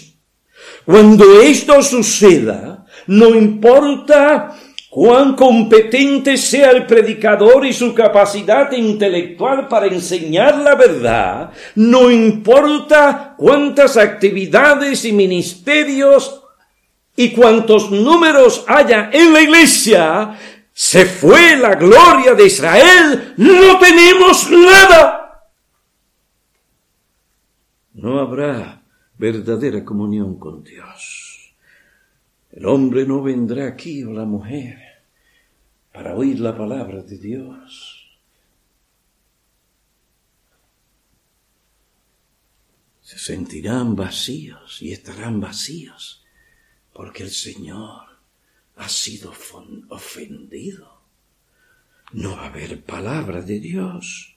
Cuando 0.85 1.41
esto 1.41 1.81
suceda, 1.81 2.85
no 3.07 3.29
importa 3.29 4.55
cuán 4.93 5.35
competente 5.35 6.37
sea 6.37 6.69
el 6.69 6.85
predicador 6.85 7.65
y 7.65 7.73
su 7.73 7.95
capacidad 7.95 8.71
intelectual 8.73 9.67
para 9.67 9.87
enseñar 9.87 10.59
la 10.59 10.75
verdad, 10.75 11.51
no 11.73 12.11
importa 12.11 13.33
cuántas 13.35 13.97
actividades 13.97 15.03
y 15.05 15.11
ministerios 15.11 16.43
y 17.15 17.31
cuántos 17.31 17.89
números 17.89 18.65
haya 18.67 19.09
en 19.11 19.33
la 19.33 19.41
iglesia, 19.41 20.37
se 20.71 21.07
fue 21.07 21.57
la 21.57 21.73
gloria 21.73 22.35
de 22.35 22.45
Israel, 22.45 23.33
no 23.37 23.79
tenemos 23.79 24.51
nada. 24.51 25.49
No 27.95 28.19
habrá 28.19 28.83
verdadera 29.17 29.83
comunión 29.83 30.37
con 30.37 30.63
Dios. 30.63 31.22
El 32.53 32.67
hombre 32.67 33.05
no 33.07 33.23
vendrá 33.23 33.67
aquí 33.67 34.03
o 34.03 34.13
la 34.13 34.25
mujer 34.25 34.77
para 35.91 36.15
oír 36.15 36.39
la 36.39 36.55
palabra 36.55 37.01
de 37.01 37.17
Dios. 37.17 38.19
Se 43.01 43.17
sentirán 43.17 43.95
vacíos 43.95 44.81
y 44.83 44.91
estarán 44.91 45.41
vacíos 45.41 46.23
porque 46.93 47.23
el 47.23 47.31
Señor 47.31 48.19
ha 48.75 48.87
sido 48.87 49.33
ofendido. 49.89 51.01
No 52.11 52.35
va 52.35 52.43
a 52.43 52.47
haber 52.49 52.83
palabra 52.83 53.41
de 53.41 53.59
Dios. 53.59 54.35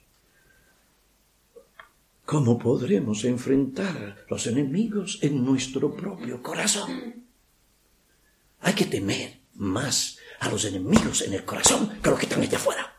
¿Cómo 2.25 2.59
podremos 2.59 3.25
enfrentar 3.25 4.25
los 4.31 4.47
enemigos 4.47 5.19
en 5.21 5.45
nuestro 5.45 5.95
propio 5.95 6.43
corazón? 6.43 7.26
Hay 8.61 8.75
que 8.75 8.87
temer 8.87 9.41
más 9.55 10.19
a 10.41 10.49
los 10.49 10.65
enemigos 10.65 11.23
en 11.23 11.35
el 11.35 11.45
corazón 11.45 11.99
que 12.03 12.09
a 12.09 12.11
los 12.11 12.19
que 12.19 12.27
están 12.27 12.43
allá 12.43 12.59
afuera. 12.59 12.95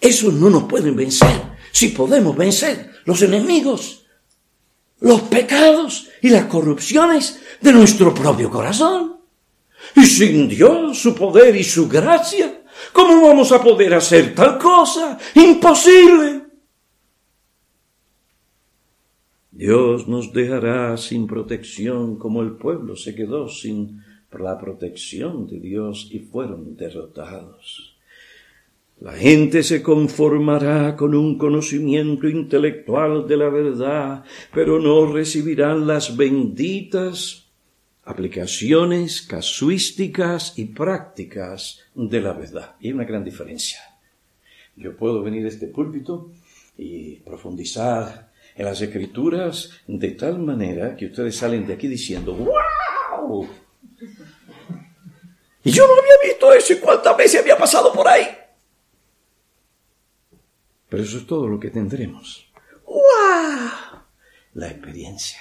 Eso 0.00 0.30
no 0.32 0.50
nos 0.50 0.64
pueden 0.64 0.96
vencer. 0.96 1.58
Si 1.72 1.88
podemos 1.88 2.36
vencer 2.36 2.90
los 3.04 3.22
enemigos, 3.22 4.06
los 5.00 5.22
pecados 5.22 6.08
y 6.22 6.28
las 6.28 6.44
corrupciones 6.46 7.40
de 7.60 7.72
nuestro 7.72 8.14
propio 8.14 8.50
corazón. 8.50 9.20
Y 9.96 10.04
sin 10.04 10.48
Dios, 10.48 10.98
su 10.98 11.14
poder 11.14 11.56
y 11.56 11.64
su 11.64 11.88
gracia, 11.88 12.62
¿cómo 12.92 13.26
vamos 13.26 13.50
a 13.52 13.62
poder 13.62 13.94
hacer 13.94 14.34
tal 14.34 14.58
cosa? 14.58 15.18
Imposible. 15.34 16.44
Dios 19.50 20.08
nos 20.08 20.32
dejará 20.32 20.96
sin 20.96 21.26
protección 21.26 22.16
como 22.16 22.40
el 22.40 22.52
pueblo 22.52 22.96
se 22.96 23.14
quedó 23.14 23.48
sin 23.48 24.02
por 24.30 24.40
la 24.40 24.58
protección 24.58 25.46
de 25.46 25.58
Dios 25.58 26.08
y 26.10 26.20
fueron 26.20 26.76
derrotados. 26.76 27.96
La 29.00 29.12
gente 29.12 29.62
se 29.62 29.82
conformará 29.82 30.94
con 30.94 31.14
un 31.14 31.38
conocimiento 31.38 32.28
intelectual 32.28 33.26
de 33.26 33.36
la 33.36 33.48
verdad, 33.48 34.24
pero 34.52 34.78
no 34.78 35.10
recibirán 35.10 35.86
las 35.86 36.16
benditas 36.16 37.46
aplicaciones 38.04 39.22
casuísticas 39.22 40.58
y 40.58 40.66
prácticas 40.66 41.80
de 41.94 42.20
la 42.20 42.34
verdad. 42.34 42.76
Y 42.80 42.88
hay 42.88 42.92
una 42.92 43.04
gran 43.04 43.24
diferencia. 43.24 43.78
Yo 44.76 44.96
puedo 44.96 45.22
venir 45.22 45.46
a 45.46 45.48
este 45.48 45.68
púlpito 45.68 46.32
y 46.76 47.16
profundizar 47.16 48.30
en 48.54 48.64
las 48.66 48.82
escrituras 48.82 49.70
de 49.86 50.10
tal 50.10 50.40
manera 50.40 50.94
que 50.94 51.06
ustedes 51.06 51.36
salen 51.36 51.66
de 51.66 51.72
aquí 51.72 51.88
diciendo, 51.88 52.34
¡Wow! 52.34 53.48
Y 55.62 55.72
yo 55.72 55.86
no 55.86 55.92
había 55.92 56.30
visto 56.30 56.52
eso 56.52 56.72
y 56.72 56.78
cuántas 56.78 57.16
veces 57.16 57.40
había 57.40 57.56
pasado 57.56 57.92
por 57.92 58.08
ahí. 58.08 58.26
Pero 60.88 61.02
eso 61.02 61.18
es 61.18 61.26
todo 61.26 61.46
lo 61.46 61.60
que 61.60 61.70
tendremos. 61.70 62.50
¡Wow! 62.86 64.00
La 64.54 64.68
experiencia. 64.68 65.40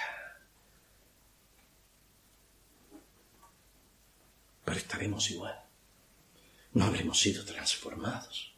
Pero 4.66 4.78
estaremos 4.78 5.32
igual. 5.32 5.60
No 6.74 6.86
habremos 6.86 7.20
sido 7.20 7.44
transformados. 7.46 8.54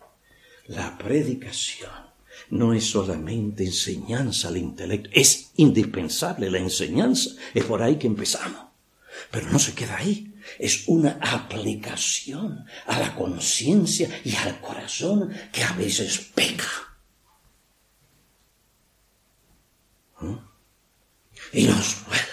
La 0.68 0.98
predicación 0.98 2.12
no 2.50 2.74
es 2.74 2.90
solamente 2.90 3.64
enseñanza 3.64 4.50
al 4.50 4.58
intelecto, 4.58 5.10
es 5.14 5.52
indispensable 5.56 6.50
la 6.50 6.58
enseñanza. 6.58 7.30
Es 7.54 7.64
por 7.64 7.82
ahí 7.82 7.98
que 7.98 8.08
empezamos. 8.08 8.66
Pero 9.30 9.50
no 9.50 9.60
se 9.60 9.74
queda 9.74 9.98
ahí 9.98 10.31
es 10.60 10.88
una 10.88 11.18
aplicación 11.22 12.66
a 12.88 13.00
la 13.00 13.16
conciencia 13.16 14.10
y 14.24 14.36
al 14.36 14.60
corazón 14.60 15.34
que 15.52 15.64
a 15.64 15.74
veces 15.74 16.20
peca. 16.34 16.66
¿Mm? 20.20 20.36
Y 21.54 21.64
nos 21.64 22.06
duele, 22.06 22.24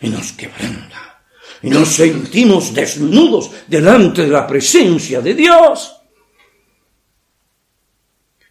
y 0.00 0.08
nos 0.08 0.32
quebranta, 0.32 1.22
y 1.62 1.70
nos 1.70 1.88
sentimos 1.88 2.72
desnudos 2.72 3.50
delante 3.66 4.22
de 4.22 4.28
la 4.28 4.46
presencia 4.46 5.20
de 5.20 5.34
Dios. 5.34 5.96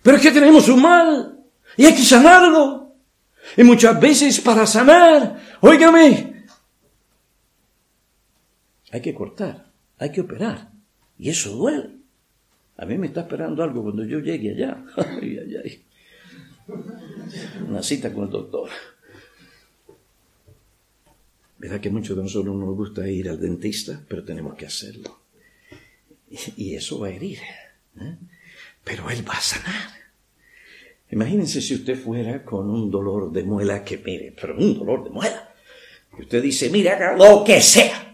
Pero 0.04 0.18
es 0.18 0.24
que 0.24 0.32
tenemos 0.32 0.68
un 0.70 0.82
mal, 0.82 1.40
y 1.78 1.86
hay 1.86 1.96
que 1.96 2.04
sanarlo. 2.04 2.96
Y 3.58 3.64
muchas 3.64 4.00
veces 4.00 4.40
para 4.42 4.68
sanar, 4.68 5.58
óigame, 5.62 6.35
hay 8.96 9.02
que 9.02 9.14
cortar, 9.14 9.72
hay 9.98 10.12
que 10.12 10.22
operar. 10.22 10.72
Y 11.20 11.30
eso 11.30 11.52
duele. 11.52 11.90
A 12.78 12.86
mí 12.86 12.98
me 12.98 13.08
está 13.08 13.22
esperando 13.22 13.62
algo 13.62 13.84
cuando 13.84 14.06
yo 14.06 14.20
llegue 14.20 14.52
allá. 14.52 14.86
ay. 15.22 15.84
Una 17.68 17.84
cita 17.84 18.14
con 18.14 18.24
el 18.26 18.30
doctor. 18.30 18.70
¿Verdad 21.58 21.82
que 21.82 21.90
muchos 21.90 22.16
de 22.16 22.24
nosotros 22.24 22.56
no 22.56 22.66
nos 22.66 22.76
gusta 22.76 23.08
ir 23.10 23.30
al 23.30 23.40
dentista? 23.40 24.02
Pero 24.08 24.24
tenemos 24.24 24.56
que 24.56 24.66
hacerlo. 24.66 25.20
Y, 26.56 26.76
eso 26.76 27.00
va 27.00 27.08
a 27.08 27.12
herir. 27.12 27.40
¿eh? 28.00 28.16
Pero 28.84 29.10
él 29.10 29.28
va 29.28 29.34
a 29.34 29.42
sanar. 29.42 29.90
Imagínense 31.12 31.62
si 31.62 31.76
usted 31.76 31.98
fuera 31.98 32.44
con 32.44 32.70
un 32.70 32.90
dolor 32.90 33.32
de 33.32 33.44
muela 33.44 33.84
que, 33.84 33.98
mire, 33.98 34.34
pero 34.40 34.58
un 34.58 34.78
dolor 34.78 35.04
de 35.04 35.10
muela. 35.10 35.54
Y 36.18 36.22
usted 36.24 36.42
dice, 36.42 36.70
mire, 36.70 36.92
haga 36.92 37.16
lo 37.16 37.44
que 37.44 37.62
sea. 37.62 38.06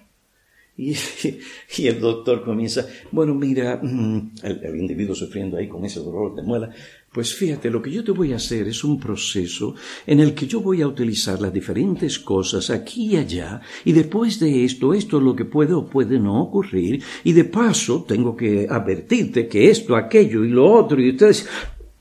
Y, 1.78 1.88
el 1.88 2.00
doctor 2.00 2.44
comienza, 2.44 2.86
bueno, 3.12 3.34
mira, 3.36 3.80
mm, 3.82 4.32
el, 4.44 4.76
individuo 4.76 5.16
sufriendo 5.16 5.58
ahí 5.58 5.68
con 5.68 5.86
ese 5.86 6.00
dolor 6.00 6.36
de 6.36 6.44
muela, 6.44 6.70
pues 7.12 7.36
fíjate, 7.36 7.70
lo 7.70 7.82
que 7.82 7.92
yo 7.92 8.04
te 8.04 8.12
voy 8.12 8.34
a 8.34 8.38
hacer 8.38 8.68
es 8.68 8.84
un 8.84 9.00
proceso 9.00 9.76
en 10.08 10.20
el 10.20 10.34
que 10.34 10.48
yo 10.48 10.62
voy 10.62 10.82
a 10.82 10.88
utilizar 10.88 11.42
las 11.42 11.54
diferentes 11.54 12.20
cosas 12.20 12.70
aquí 12.70 13.14
y 13.14 13.18
allá, 13.18 13.62
y 13.84 13.92
después 13.92 14.40
de 14.40 14.64
esto, 14.64 14.94
esto 14.94 15.18
es 15.18 15.24
lo 15.24 15.36
que 15.36 15.46
puede 15.46 15.74
o 15.74 15.86
puede 15.86 16.20
no 16.20 16.42
ocurrir, 16.42 17.04
y 17.24 17.34
de 17.34 17.46
paso 17.46 18.06
tengo 18.08 18.36
que 18.36 18.68
advertirte 18.70 19.48
que 19.48 19.70
esto, 19.70 19.96
aquello 19.96 20.44
y 20.44 20.50
lo 20.50 20.72
otro, 20.72 21.02
y 21.02 21.12
ustedes, 21.12 21.48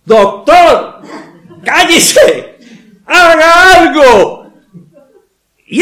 doctor, 0.04 1.02
cállese, 1.64 2.56
haga 3.06 3.74
algo. 3.74 4.40
Y 5.66 5.80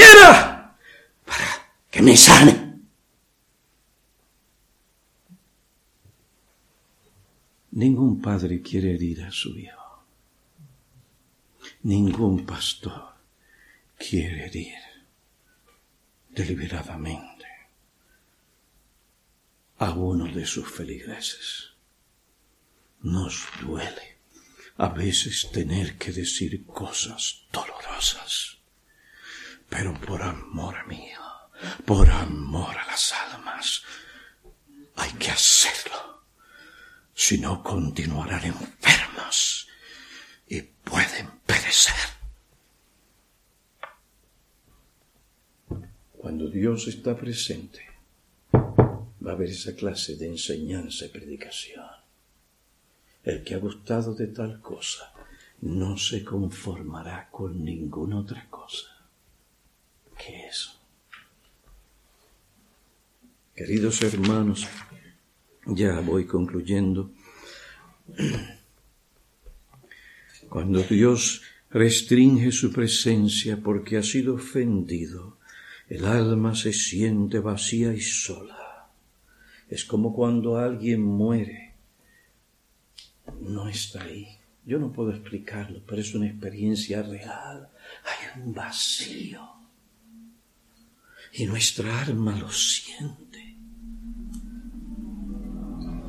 para 1.24 1.68
que 1.91 2.03
me 2.03 2.16
sane. 2.16 2.68
Ningún 7.79 8.20
padre 8.20 8.61
quiere 8.61 8.97
herir 8.97 9.22
a 9.22 9.31
su 9.31 9.57
hijo. 9.57 10.05
Ningún 11.85 12.45
pastor 12.45 13.14
quiere 13.97 14.47
herir 14.47 14.74
deliberadamente 16.29 17.47
a 19.79 19.93
uno 19.93 20.26
de 20.26 20.45
sus 20.45 20.68
feligreses. 20.68 21.68
Nos 23.03 23.47
duele 23.61 24.18
a 24.76 24.89
veces 24.89 25.49
tener 25.53 25.97
que 25.99 26.11
decir 26.11 26.66
cosas 26.66 27.45
dolorosas, 27.53 28.59
pero 29.68 29.95
por 30.01 30.20
amor 30.20 30.85
mío, 30.89 31.20
por 31.87 32.11
amor 32.11 32.76
a 32.76 32.87
las 32.87 33.12
almas, 33.12 33.85
hay 34.97 35.12
que 35.12 35.31
hacerlo. 35.31 35.88
Si 37.29 37.37
no, 37.37 37.62
continuarán 37.62 38.43
enfermos 38.43 39.68
y 40.49 40.62
pueden 40.62 41.29
perecer. 41.45 41.95
Cuando 46.16 46.49
Dios 46.49 46.89
está 46.89 47.14
presente, 47.14 47.81
va 48.55 49.33
a 49.33 49.35
haber 49.35 49.51
esa 49.51 49.76
clase 49.76 50.16
de 50.16 50.29
enseñanza 50.29 51.05
y 51.05 51.09
predicación. 51.11 51.85
El 53.22 53.45
que 53.45 53.57
ha 53.57 53.59
gustado 53.59 54.14
de 54.14 54.29
tal 54.29 54.62
cosa 54.62 55.12
no 55.61 55.99
se 55.99 56.24
conformará 56.24 57.29
con 57.31 57.62
ninguna 57.62 58.20
otra 58.20 58.49
cosa 58.49 58.87
que 60.16 60.47
eso. 60.47 60.81
Queridos 63.55 64.01
hermanos, 64.01 64.66
ya 65.66 66.01
voy 66.01 66.24
concluyendo. 66.24 67.18
Cuando 70.49 70.83
Dios 70.83 71.43
restringe 71.71 72.53
su 72.53 72.73
presencia 72.73 73.59
porque 73.59 73.99
ha 73.99 74.03
sido 74.03 74.35
ofendido, 74.35 75.37
el 75.89 76.05
alma 76.05 76.55
se 76.55 76.73
siente 76.73 77.39
vacía 77.39 77.93
y 77.93 78.01
sola. 78.01 78.89
Es 79.69 79.85
como 79.85 80.15
cuando 80.15 80.57
alguien 80.57 81.03
muere. 81.03 81.75
No 83.41 83.69
está 83.69 84.03
ahí. 84.03 84.39
Yo 84.65 84.79
no 84.79 84.93
puedo 84.93 85.11
explicarlo, 85.11 85.83
pero 85.87 86.01
es 86.01 86.15
una 86.15 86.27
experiencia 86.27 87.03
real. 87.03 87.69
Hay 88.05 88.43
un 88.43 88.53
vacío. 88.53 89.47
Y 91.33 91.47
nuestra 91.47 92.03
alma 92.03 92.37
lo 92.39 92.51
siente. 92.51 93.57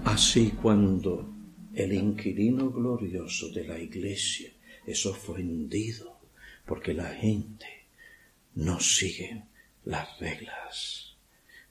Así 0.05 0.51
cuando 0.61 1.38
el 1.83 1.93
inquilino 1.93 2.71
glorioso 2.71 3.49
de 3.49 3.63
la 3.65 3.79
iglesia 3.79 4.51
es 4.85 5.05
ofendido 5.05 6.19
porque 6.65 6.93
la 6.93 7.07
gente 7.07 7.87
no 8.55 8.81
sigue 8.81 9.45
las 9.85 10.19
reglas, 10.19 11.15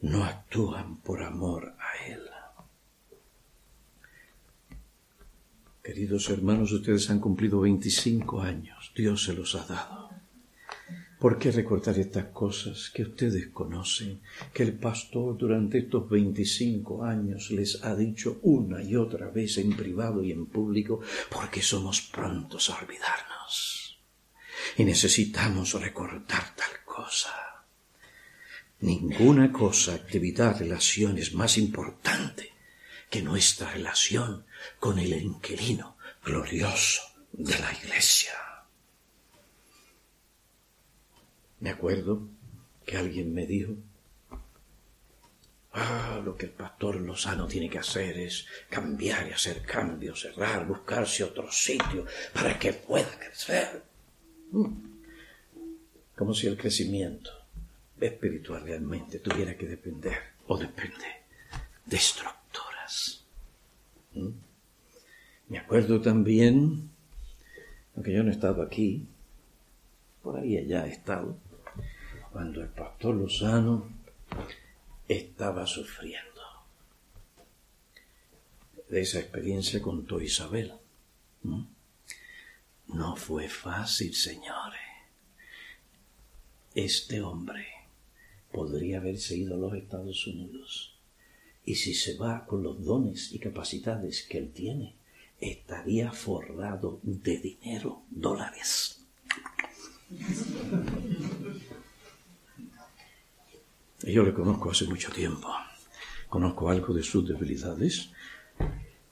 no 0.00 0.24
actúan 0.24 0.96
por 1.02 1.22
amor 1.22 1.74
a 1.78 2.06
Él. 2.06 2.22
Queridos 5.82 6.30
hermanos, 6.30 6.72
ustedes 6.72 7.11
han 7.11 7.20
cumplido 7.20 7.61
25 7.61 8.40
años, 8.40 8.90
Dios 8.96 9.24
se 9.24 9.34
los 9.34 9.54
ha 9.54 9.66
dado. 9.66 10.07
¿Por 11.19 11.37
qué 11.37 11.51
recordar 11.51 11.99
estas 11.99 12.27
cosas 12.27 12.91
que 12.95 13.03
ustedes 13.03 13.49
conocen, 13.49 14.21
que 14.55 14.62
el 14.62 14.75
pastor 14.75 15.37
durante 15.37 15.79
estos 15.79 16.09
25 16.09 17.05
años 17.05 17.51
les 17.51 17.83
ha 17.83 17.97
dicho 17.97 18.39
una 18.43 18.81
y 18.83 18.95
otra 18.95 19.29
vez 19.29 19.59
en 19.59 19.77
privado 19.77 20.23
y 20.23 20.31
en 20.31 20.47
público? 20.47 21.01
Porque 21.29 21.61
somos 21.61 22.03
prontos 22.03 22.71
a 22.71 22.79
olvidarnos. 22.79 23.99
Y 24.77 24.85
necesitamos 24.85 25.73
recordar 25.81 26.55
tal 26.55 26.85
cosa. 26.85 27.35
Ninguna 28.81 29.51
cosa, 29.51 29.95
actividad, 29.95 30.61
relación 30.61 31.19
es 31.19 31.35
más 31.35 31.59
importante 31.59 32.53
que 33.11 33.23
nuestra 33.23 33.73
relación 33.73 34.45
con 34.79 35.01
el 35.01 35.12
inquilino 35.14 35.97
glorioso 36.25 37.03
de 37.33 37.59
la 37.59 37.73
iglesia. 37.73 38.47
Me 41.61 41.70
acuerdo 41.70 42.22
que 42.86 42.96
alguien 42.96 43.34
me 43.34 43.46
dijo, 43.46 43.74
ah, 45.72 46.20
lo 46.24 46.36
que 46.36 46.46
el 46.46 46.52
pastor 46.52 46.96
Lozano 46.96 47.46
tiene 47.46 47.68
que 47.68 47.78
hacer 47.78 48.18
es 48.18 48.46
cambiar 48.70 49.28
y 49.28 49.32
hacer 49.32 49.62
cambios, 49.62 50.20
cerrar, 50.20 50.66
buscarse 50.66 51.24
otro 51.24 51.50
sitio 51.50 52.06
para 52.32 52.59
que 52.59 52.72
pueda 52.72 53.11
crecer. 53.18 53.82
Mm. 54.52 54.66
Como 56.16 56.34
si 56.34 56.46
el 56.46 56.56
crecimiento 56.56 57.30
espiritual 58.00 58.62
realmente 58.62 59.18
tuviera 59.18 59.56
que 59.56 59.66
depender 59.66 60.18
o 60.46 60.56
depende 60.56 61.06
de 61.86 61.96
estructuras. 61.96 63.24
¿Mm? 64.14 64.30
Me 65.48 65.59
acuerdo 65.59 66.00
también, 66.00 66.90
aunque 67.94 68.12
yo 68.12 68.22
no 68.22 68.30
he 68.30 68.34
estado 68.34 68.62
aquí, 68.62 69.06
por 70.22 70.38
ahí 70.38 70.59
allá 70.59 70.86
he 70.86 70.90
estado, 70.90 71.36
cuando 72.33 72.62
el 72.62 72.68
pastor 72.68 73.14
Lozano 73.14 73.89
estaba 75.09 75.66
sufriendo. 75.66 76.29
De 78.89 79.03
esa 79.03 79.20
experiencia 79.20 79.83
contó 79.83 80.20
Isabel. 80.20 80.72
No 82.87 83.16
fue 83.16 83.49
fácil, 83.49 84.14
señores. 84.14 84.81
Este 86.74 87.20
hombre 87.20 87.66
podría 88.53 88.99
haberse 88.99 89.37
ido 89.37 89.55
a 89.55 89.59
los 89.59 89.74
Estados 89.74 90.26
Unidos. 90.26 90.95
Y 91.64 91.74
si 91.74 91.93
se 91.93 92.16
va 92.16 92.47
con 92.47 92.62
los 92.62 92.83
dones 92.83 93.33
y 93.33 93.39
capacidades 93.39 94.22
que 94.22 94.39
él 94.39 94.53
tiene, 94.53 94.95
estaría 95.41 96.12
forrado 96.12 96.99
de 97.03 97.39
dinero, 97.39 98.03
dólares. 98.11 99.05
Yo 104.09 104.22
le 104.22 104.32
conozco 104.32 104.70
hace 104.70 104.86
mucho 104.86 105.12
tiempo. 105.12 105.54
Conozco 106.30 106.70
algo 106.70 106.94
de 106.94 107.02
sus 107.02 107.28
debilidades. 107.28 108.09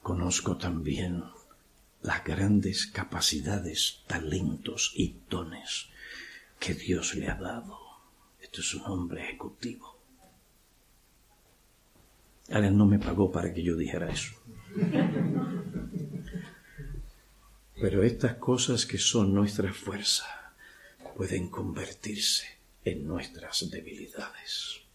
Conozco 0.01 0.57
también 0.57 1.23
las 2.01 2.23
grandes 2.23 2.87
capacidades, 2.87 4.01
talentos 4.07 4.93
y 4.95 5.17
dones 5.29 5.89
que 6.59 6.73
Dios 6.73 7.13
le 7.13 7.27
ha 7.27 7.35
dado. 7.35 7.77
Esto 8.41 8.61
es 8.61 8.73
un 8.73 8.85
hombre 8.85 9.21
ejecutivo. 9.21 9.99
Ahora 12.49 12.71
no 12.71 12.87
me 12.87 12.97
pagó 12.97 13.31
para 13.31 13.53
que 13.53 13.61
yo 13.61 13.75
dijera 13.75 14.09
eso. 14.09 14.33
Pero 17.79 18.01
estas 18.01 18.37
cosas 18.37 18.87
que 18.87 18.97
son 18.97 19.31
nuestra 19.31 19.71
fuerza 19.73 20.25
pueden 21.15 21.49
convertirse 21.49 22.47
en 22.83 23.05
nuestras 23.05 23.69
debilidades. 23.69 24.86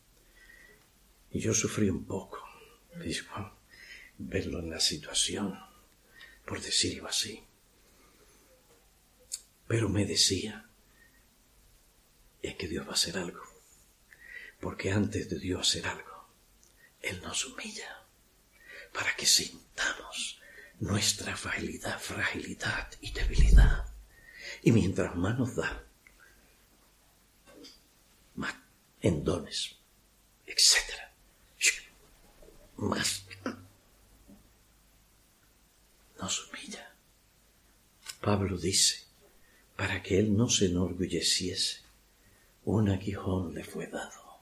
Y 1.33 1.41
yo 1.41 1.55
sufrí 1.55 1.89
un 1.89 2.05
poco, 2.05 2.39
verlo 4.18 4.61
en 4.61 4.70
la 4.70 4.80
situación, 4.80 5.59
por 6.45 6.61
decirlo 6.61 7.09
así. 7.09 7.45
Pero 9.66 9.89
me 9.89 10.05
decía, 10.05 10.68
es 12.43 12.55
que 12.57 12.68
Dios 12.68 12.87
va 12.87 12.91
a 12.91 12.95
hacer 12.95 13.16
algo. 13.16 13.43
Porque 14.61 14.91
antes 14.91 15.28
de 15.30 15.39
Dios 15.39 15.68
hacer 15.68 15.87
algo, 15.87 16.28
Él 17.01 17.20
nos 17.22 17.47
humilla 17.47 18.03
para 18.93 19.14
que 19.16 19.26
sintamos 19.26 20.41
nuestra 20.80 21.37
fragilidad, 21.37 21.99
fragilidad 21.99 22.91
y 23.01 23.12
debilidad. 23.12 23.87
Y 24.62 24.72
mientras 24.72 25.16
más 25.16 25.39
nos 25.39 25.57
da, 25.57 25.85
más 28.35 28.55
en 29.01 29.24
dones, 29.24 29.76
etc. 30.47 31.12
Más 32.83 33.24
nos 36.18 36.49
humilla. 36.49 36.97
Pablo 38.20 38.59
dice, 38.59 39.05
para 39.76 40.03
que 40.03 40.18
él 40.18 40.37
no 40.37 40.51
se 40.51 40.66
enorgulleciese, 40.66 41.83
un 42.64 42.89
aguijón 42.89 43.55
le 43.55 43.62
fue 43.62 43.87
dado, 43.87 44.41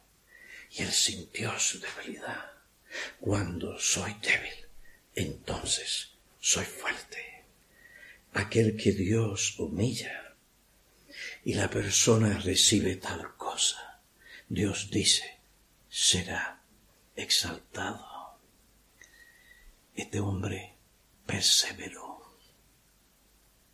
y 0.70 0.82
él 0.82 0.91
sintió 0.91 1.59
su 1.59 1.80
debilidad. 1.80 2.53
Cuando 3.20 3.78
soy 3.78 4.14
débil, 4.22 4.68
entonces 5.14 6.12
soy 6.41 6.64
fuerte. 6.64 7.45
Aquel 8.32 8.74
que 8.74 8.93
Dios 8.93 9.59
humilla 9.59 10.34
y 11.45 11.53
la 11.53 11.68
persona 11.68 12.38
recibe 12.38 12.97
tal 12.97 13.36
cosa, 13.36 14.01
Dios 14.49 14.88
dice, 14.91 15.41
será 15.91 16.62
exaltado. 17.16 18.20
Este 20.01 20.18
hombre 20.18 20.76
perseveró 21.26 22.22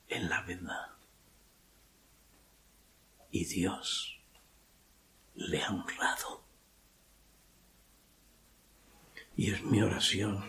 en 0.08 0.28
la 0.28 0.42
verdad 0.42 0.88
y 3.30 3.44
Dios 3.44 4.18
le 5.36 5.62
ha 5.62 5.70
honrado. 5.70 6.42
Y 9.36 9.52
es 9.52 9.62
mi 9.62 9.80
oración 9.82 10.44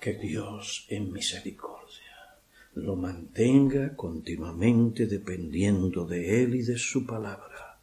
que 0.00 0.14
Dios 0.14 0.86
en 0.88 1.12
misericordia 1.12 2.38
lo 2.74 2.96
mantenga 2.96 3.94
continuamente 3.94 5.06
dependiendo 5.06 6.06
de 6.06 6.42
Él 6.42 6.54
y 6.54 6.62
de 6.62 6.78
su 6.78 7.04
palabra, 7.04 7.78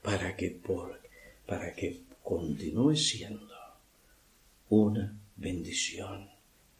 para 0.00 0.34
que, 0.34 0.50
por, 0.50 0.98
para 1.44 1.74
que 1.74 2.04
continúe 2.22 2.96
siendo 2.96 3.54
una 4.70 5.18
bendición 5.36 6.30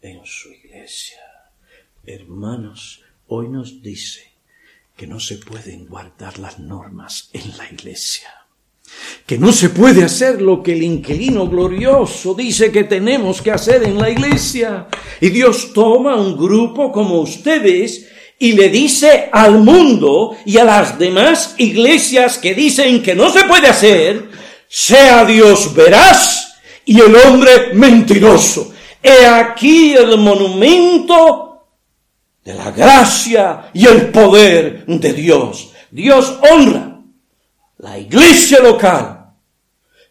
en 0.01 0.21
su 0.25 0.51
iglesia. 0.51 1.19
Hermanos, 2.05 3.01
hoy 3.27 3.47
nos 3.47 3.81
dice 3.81 4.33
que 4.95 5.07
no 5.07 5.19
se 5.19 5.37
pueden 5.37 5.87
guardar 5.87 6.37
las 6.37 6.59
normas 6.59 7.29
en 7.33 7.57
la 7.57 7.69
iglesia, 7.69 8.29
que 9.25 9.37
no 9.37 9.51
se 9.51 9.69
puede 9.69 10.03
hacer 10.03 10.41
lo 10.41 10.61
que 10.61 10.73
el 10.73 10.83
inquilino 10.83 11.47
glorioso 11.47 12.33
dice 12.33 12.71
que 12.71 12.83
tenemos 12.83 13.41
que 13.41 13.51
hacer 13.51 13.83
en 13.83 13.97
la 13.97 14.09
iglesia. 14.09 14.87
Y 15.21 15.29
Dios 15.29 15.71
toma 15.73 16.15
un 16.15 16.37
grupo 16.37 16.91
como 16.91 17.19
ustedes 17.21 18.07
y 18.37 18.51
le 18.51 18.69
dice 18.69 19.29
al 19.31 19.59
mundo 19.59 20.35
y 20.45 20.57
a 20.57 20.65
las 20.65 20.99
demás 20.99 21.55
iglesias 21.57 22.37
que 22.37 22.53
dicen 22.53 23.01
que 23.01 23.15
no 23.15 23.29
se 23.29 23.45
puede 23.45 23.67
hacer, 23.67 24.29
sea 24.67 25.23
Dios 25.23 25.73
veraz 25.73 26.42
y 26.85 26.99
el 26.99 27.15
hombre 27.15 27.73
mentiroso. 27.73 28.73
He 29.01 29.25
aquí 29.25 29.93
el 29.93 30.17
monumento 30.17 31.67
de 32.43 32.53
la 32.53 32.71
gracia 32.71 33.69
y 33.73 33.85
el 33.85 34.11
poder 34.11 34.85
de 34.85 35.13
Dios. 35.13 35.71
Dios 35.91 36.39
honra 36.51 37.01
la 37.77 37.97
iglesia 37.97 38.59
local 38.59 39.33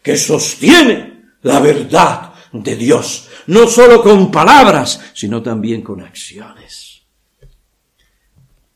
que 0.01 0.17
sostiene 0.17 1.33
la 1.41 1.59
verdad 1.59 2.33
de 2.51 2.75
Dios, 2.75 3.29
no 3.47 3.67
solo 3.67 4.01
con 4.01 4.31
palabras, 4.31 4.99
sino 5.13 5.41
también 5.41 5.81
con 5.81 6.01
acciones. 6.01 7.01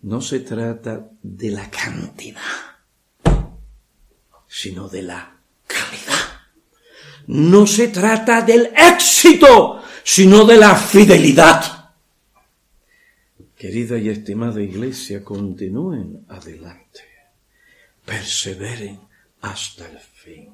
No 0.02 0.22
se 0.22 0.40
trata 0.40 1.10
de 1.22 1.52
la 1.52 1.70
cantidad, 1.70 2.42
sino 4.48 4.88
de 4.88 5.02
la 5.04 5.38
calidad. 5.68 6.37
No 7.28 7.68
se 7.68 7.90
trata 7.90 8.42
del 8.42 8.72
éxito, 8.76 9.82
sino 10.04 10.46
de 10.46 10.58
la 10.58 10.76
fidelidad. 10.76 11.92
Querida 13.56 13.98
y 13.98 14.10
estimada 14.10 14.62
iglesia, 14.62 15.24
continúen 15.24 16.26
adelante, 16.30 17.02
perseveren 18.06 19.00
hasta 19.42 19.90
el 19.90 19.98
fin. 19.98 20.50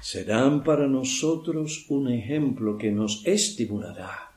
Serán 0.00 0.62
para 0.62 0.86
nosotros 0.86 1.86
un 1.88 2.10
ejemplo 2.10 2.76
que 2.76 2.90
nos 2.90 3.22
estimulará, 3.24 4.32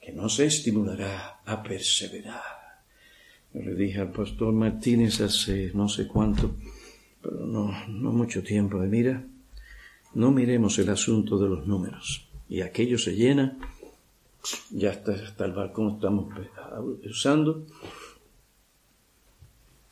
que 0.00 0.12
nos 0.12 0.38
estimulará 0.40 1.40
a 1.44 1.62
perseverar. 1.62 2.42
Yo 3.52 3.62
le 3.62 3.74
dije 3.74 4.00
al 4.00 4.12
pastor 4.12 4.52
Martínez 4.52 5.20
hace 5.20 5.70
no 5.74 5.88
sé 5.88 6.06
cuánto, 6.06 6.54
pero 7.22 7.46
no, 7.46 7.72
no 7.88 8.12
mucho 8.12 8.42
tiempo, 8.42 8.78
mira, 8.78 9.24
no 10.14 10.30
miremos 10.30 10.78
el 10.78 10.90
asunto 10.90 11.38
de 11.38 11.48
los 11.48 11.66
números. 11.66 12.28
Y 12.48 12.60
aquello 12.60 12.98
se 12.98 13.14
llena, 13.14 13.56
ya 14.70 14.90
está, 14.90 15.12
hasta 15.12 15.44
el 15.44 15.52
balcón 15.52 15.94
estamos 15.94 16.32
usando. 17.04 17.66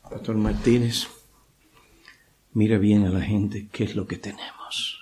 Pastor 0.01 0.35
Martínez, 0.35 1.07
mira 2.53 2.77
bien 2.77 3.05
a 3.05 3.09
la 3.09 3.21
gente 3.21 3.67
qué 3.71 3.83
es 3.85 3.95
lo 3.95 4.05
que 4.05 4.17
tenemos. 4.17 4.99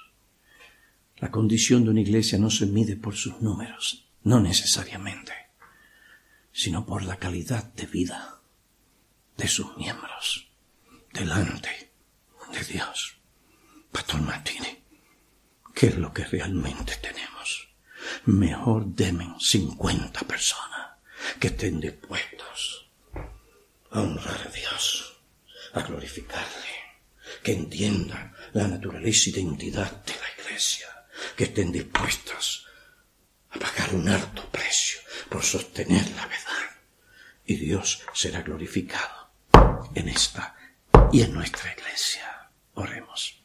La 1.18 1.30
condición 1.30 1.84
de 1.84 1.92
una 1.92 2.02
iglesia 2.02 2.40
no 2.40 2.50
se 2.50 2.66
mide 2.66 2.96
por 2.96 3.16
sus 3.16 3.42
números, 3.42 4.08
no 4.24 4.40
necesariamente, 4.40 5.34
sino 6.52 6.86
por 6.86 7.04
la 7.04 7.18
calidad 7.18 7.74
de 7.74 7.86
vida 7.86 8.42
de 9.38 9.48
sus 9.48 9.78
miembros 9.78 10.50
delante 11.14 11.92
de 12.52 12.64
Dios. 12.64 13.18
Pastor 13.92 14.22
Martínez, 14.22 14.81
¿qué 15.74 15.88
es 15.88 15.98
lo 15.98 16.14
que 16.14 16.26
realmente 16.26 16.96
tenemos? 16.98 17.70
Mejor 18.26 18.86
demen 18.86 19.40
50 19.40 20.22
personas 20.22 20.98
que 21.40 21.48
estén 21.48 21.80
dispuestos 21.80 22.90
a 23.92 24.02
honrar 24.02 24.48
a 24.48 24.52
Dios, 24.52 25.20
a 25.74 25.82
glorificarle, 25.82 26.76
que 27.44 27.54
entiendan 27.54 28.36
la 28.54 28.68
naturaleza 28.68 29.30
y 29.30 29.34
identidad 29.34 30.04
de 30.04 30.14
la 30.14 30.44
iglesia, 30.44 30.88
que 31.36 31.46
estén 31.46 31.72
dispuestos 31.72 32.68
a 33.50 33.60
pagar 33.60 33.94
un 33.94 34.08
alto 34.08 34.48
precio 34.50 35.00
por 35.30 35.44
sostener 35.44 36.10
la 36.12 36.26
verdad. 36.28 36.70
Y 37.46 37.56
Dios 37.56 38.02
será 38.14 38.42
glorificado 38.42 39.32
en 39.96 40.10
esta 40.10 40.56
y 41.12 41.22
en 41.22 41.34
nuestra 41.34 41.74
iglesia. 41.74 42.50
Oremos. 42.74 43.38